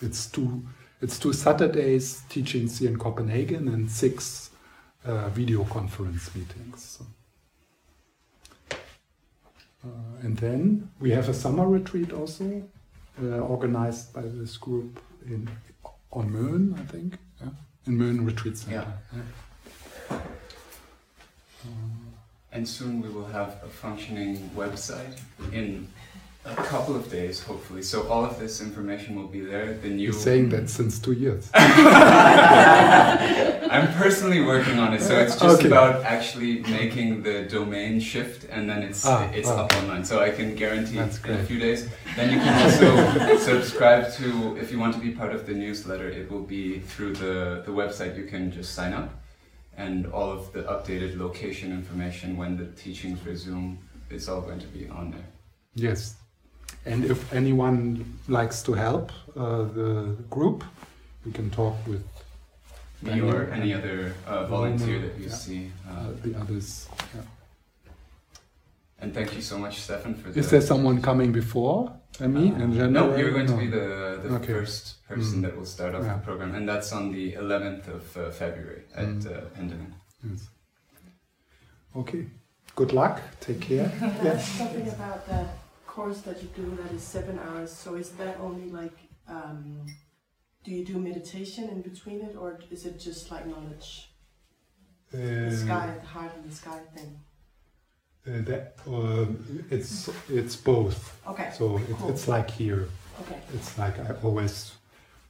It's 0.00 0.26
two, 0.26 0.62
it's 1.00 1.18
two 1.18 1.32
Saturdays 1.32 2.22
teachings 2.28 2.78
here 2.78 2.90
in 2.90 2.98
Copenhagen 2.98 3.68
and 3.68 3.90
six 3.90 4.50
uh, 5.04 5.28
video 5.28 5.64
conference 5.64 6.34
meetings. 6.34 6.98
Uh, 9.84 9.88
and 10.22 10.36
then 10.38 10.90
we 11.00 11.10
have 11.10 11.28
a 11.28 11.34
summer 11.34 11.68
retreat 11.68 12.12
also 12.12 12.62
uh, 13.22 13.38
organized 13.38 14.12
by 14.12 14.22
this 14.22 14.56
group 14.56 15.00
in 15.26 15.48
on 16.12 16.30
Möen, 16.30 16.78
I 16.78 16.84
think, 16.86 17.18
yeah? 17.40 17.48
in 17.86 17.98
Möen 17.98 18.26
Retreat 18.26 18.56
Center. 18.58 18.86
Yeah. 19.10 19.20
yeah. 20.10 20.18
and 22.52 22.68
soon 22.68 23.02
we 23.02 23.08
will 23.08 23.26
have 23.26 23.56
a 23.64 23.68
functioning 23.68 24.50
website 24.56 25.18
in 25.52 25.88
a 26.46 26.54
couple 26.56 26.94
of 26.94 27.10
days, 27.10 27.42
hopefully. 27.42 27.82
So 27.82 28.06
all 28.08 28.22
of 28.24 28.38
this 28.38 28.60
information 28.60 29.16
will 29.16 29.28
be 29.28 29.40
there. 29.40 29.74
The 29.74 29.88
new. 29.88 30.04
You're 30.04 30.12
saying 30.12 30.50
that 30.50 30.68
since 30.68 30.98
two 30.98 31.12
years. 31.12 31.50
I'm 33.74 33.90
personally 33.94 34.42
working 34.42 34.78
on 34.78 34.92
it, 34.92 35.00
so 35.00 35.18
it's 35.18 35.36
just 35.36 35.60
okay. 35.60 35.68
about 35.68 36.04
actually 36.04 36.60
making 36.60 37.22
the 37.22 37.44
domain 37.44 37.98
shift, 37.98 38.46
and 38.50 38.68
then 38.68 38.82
it's 38.82 39.06
ah, 39.06 39.30
it's 39.32 39.48
ah. 39.48 39.64
up 39.64 39.74
online. 39.76 40.04
So 40.04 40.20
I 40.20 40.30
can 40.30 40.54
guarantee 40.54 40.98
in 40.98 41.08
a 41.08 41.44
few 41.44 41.58
days. 41.58 41.88
Then 42.14 42.30
you 42.32 42.38
can 42.38 42.54
also 42.62 43.36
subscribe 43.52 44.12
to 44.14 44.56
if 44.58 44.70
you 44.70 44.78
want 44.78 44.94
to 44.94 45.00
be 45.00 45.12
part 45.12 45.32
of 45.34 45.46
the 45.46 45.54
newsletter. 45.54 46.08
It 46.10 46.30
will 46.30 46.42
be 46.42 46.80
through 46.80 47.14
the 47.14 47.62
the 47.64 47.72
website. 47.72 48.18
You 48.18 48.24
can 48.24 48.52
just 48.52 48.74
sign 48.74 48.92
up, 48.92 49.10
and 49.78 50.06
all 50.12 50.30
of 50.30 50.52
the 50.52 50.64
updated 50.64 51.16
location 51.18 51.72
information 51.72 52.36
when 52.36 52.58
the 52.58 52.66
teachings 52.66 53.24
resume. 53.24 53.78
It's 54.10 54.28
all 54.28 54.42
going 54.42 54.60
to 54.60 54.66
be 54.66 54.86
on 54.88 55.10
there. 55.10 55.26
Yes, 55.74 56.16
and 56.86 57.04
if 57.04 57.32
anyone 57.32 58.18
likes 58.28 58.62
to 58.62 58.72
help 58.74 59.12
uh, 59.36 59.62
the 59.64 60.16
group, 60.30 60.64
we 61.24 61.32
can 61.32 61.50
talk 61.50 61.74
with 61.86 62.04
me 63.02 63.20
or 63.20 63.50
any 63.52 63.72
other 63.74 64.14
uh, 64.26 64.46
volunteer 64.46 64.98
that 65.00 65.18
you 65.18 65.26
yeah. 65.26 65.32
see. 65.32 65.72
Uh, 65.88 65.92
uh, 65.92 66.12
the 66.22 66.34
others. 66.38 66.88
Yeah. 67.14 67.22
And 69.00 69.12
thank 69.12 69.34
you 69.34 69.42
so 69.42 69.58
much, 69.58 69.80
Stefan, 69.80 70.14
for. 70.14 70.30
Is 70.30 70.50
there 70.50 70.60
someone 70.60 71.02
coming 71.02 71.32
before 71.32 71.92
And 72.20 72.34
me? 72.34 72.46
in 72.48 72.72
January? 72.72 72.90
No, 72.90 73.16
you're 73.16 73.32
going 73.32 73.46
no. 73.46 73.56
to 73.56 73.58
be 73.58 73.66
the, 73.66 74.20
the 74.22 74.34
okay. 74.36 74.52
first 74.52 75.06
person 75.06 75.38
mm. 75.38 75.42
that 75.42 75.56
will 75.56 75.66
start 75.66 75.94
off 75.94 76.04
yeah. 76.04 76.14
the 76.14 76.20
program, 76.20 76.54
and 76.54 76.68
that's 76.68 76.92
on 76.92 77.12
the 77.12 77.32
11th 77.32 77.88
of 77.88 78.16
uh, 78.16 78.30
February 78.30 78.82
at 78.94 79.08
mm. 79.08 79.26
uh, 79.26 79.76
Yes. 80.26 80.48
Okay. 81.96 82.26
Good 82.74 82.92
luck. 82.92 83.20
Take 83.40 83.60
care. 83.60 83.92
yes. 84.24 84.48
Something 84.48 84.88
about 84.88 85.26
the 85.28 85.46
course 85.94 86.20
that 86.22 86.42
you 86.42 86.48
do 86.56 86.76
that 86.82 86.90
is 86.92 87.02
seven 87.02 87.38
hours. 87.38 87.72
So 87.72 87.94
is 87.94 88.10
that 88.20 88.36
only 88.40 88.68
like, 88.70 88.98
um, 89.28 89.86
do 90.64 90.70
you 90.72 90.84
do 90.84 90.98
meditation 90.98 91.68
in 91.68 91.82
between 91.82 92.20
it, 92.22 92.34
or 92.36 92.58
is 92.70 92.84
it 92.84 92.98
just 92.98 93.30
like 93.30 93.46
knowledge? 93.46 94.10
Uh, 95.12 95.50
the 95.50 95.56
sky, 95.56 95.94
the 96.00 96.06
heart, 96.06 96.32
and 96.36 96.50
the 96.50 96.54
sky 96.54 96.80
thing. 96.94 97.20
Uh, 98.26 98.42
that 98.50 98.74
uh, 98.90 99.26
it's 99.70 100.10
it's 100.28 100.56
both. 100.56 100.98
Okay. 101.28 101.50
So 101.56 101.76
it, 101.76 101.96
cool. 101.98 102.10
it's 102.10 102.26
like 102.26 102.50
here. 102.50 102.88
Okay. 103.20 103.38
It's 103.54 103.78
like 103.78 103.96
I 104.00 104.14
always 104.24 104.72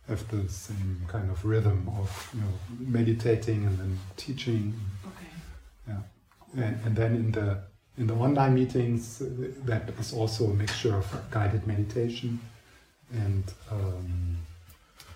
have 0.09 0.27
the 0.29 0.49
same 0.49 1.03
kind 1.09 1.31
of 1.31 1.45
rhythm 1.45 1.91
of 2.01 2.09
you 2.33 2.41
know 2.41 2.53
meditating 2.79 3.67
and 3.67 3.79
then 3.79 3.99
teaching. 4.17 4.73
Okay. 5.11 5.33
Yeah, 5.89 6.65
and, 6.65 6.87
and 6.87 6.97
then 6.97 7.17
in 7.17 7.33
the 7.33 7.65
in 7.97 8.07
the 8.07 8.15
online 8.15 8.55
meetings 8.55 9.23
uh, 9.23 9.27
that 9.65 9.89
is 10.01 10.13
also 10.13 10.47
a 10.47 10.55
mixture 10.55 10.97
of 10.97 11.07
guided 11.31 11.67
meditation 11.67 12.41
and 13.13 13.45
um, 13.71 14.37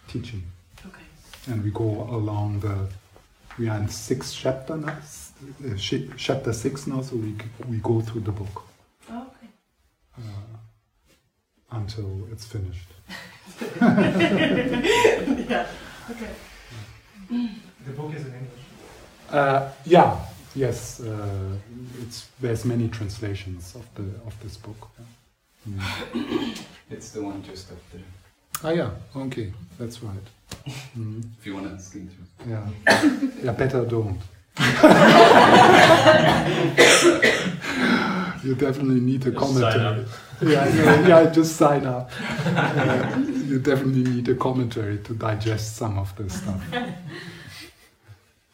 teaching. 0.06 0.42
Okay. 0.86 1.02
And 1.48 1.64
we 1.64 1.70
go 1.70 2.06
along 2.10 2.60
the 2.60 2.88
we 3.58 3.68
are 3.68 3.76
in 3.78 3.88
sixth 3.88 4.36
chapter 4.36 4.76
now, 4.76 4.96
uh, 5.66 5.76
chapter 6.16 6.52
six 6.52 6.86
now, 6.86 7.02
so 7.02 7.16
we 7.16 7.34
we 7.68 7.78
go 7.78 8.00
through 8.00 8.20
the 8.20 8.30
book. 8.30 8.62
Oh, 9.10 9.26
okay. 9.26 9.48
Uh, 10.16 10.56
until 11.72 12.28
it's 12.30 12.46
finished. 12.46 12.88
yeah. 13.80 15.66
Okay. 16.10 16.30
The 17.28 17.92
book 17.96 18.14
is 18.14 18.26
in 18.26 18.34
English. 18.34 18.64
Uh, 19.30 19.70
yeah. 19.84 20.16
Yes. 20.58 21.00
Uh, 21.00 21.54
it's 22.02 22.28
there's 22.40 22.64
many 22.64 22.88
translations 22.88 23.76
of 23.76 23.86
the 23.94 24.02
of 24.26 24.34
this 24.42 24.56
book. 24.56 24.88
Yeah. 24.98 25.74
Mm. 26.14 26.58
it's 26.90 27.10
the 27.10 27.22
one 27.22 27.42
just 27.44 27.70
up 27.70 27.78
there. 27.92 28.02
Ah 28.64 28.70
yeah. 28.70 28.90
Okay, 29.14 29.52
that's 29.78 30.02
right. 30.02 30.26
Mm. 30.98 31.22
If 31.38 31.46
you 31.46 31.54
want 31.54 31.70
to 31.70 31.82
skin 31.82 32.10
through. 32.10 32.50
Yeah. 32.50 32.66
yeah. 33.44 33.52
Better 33.52 33.84
don't. 33.84 34.18
you 38.44 38.54
definitely 38.56 39.00
need 39.00 39.24
a 39.26 39.32
commentary. 39.32 40.06
Yeah, 40.40 40.68
yeah, 40.68 41.08
yeah, 41.08 41.30
just 41.30 41.56
sign 41.56 41.86
up. 41.86 42.10
Uh, 42.46 43.22
you 43.46 43.58
definitely 43.60 44.04
need 44.10 44.28
a 44.28 44.34
commentary 44.34 44.98
to 44.98 45.14
digest 45.14 45.76
some 45.76 45.98
of 45.98 46.14
this 46.16 46.34
stuff. 46.40 46.62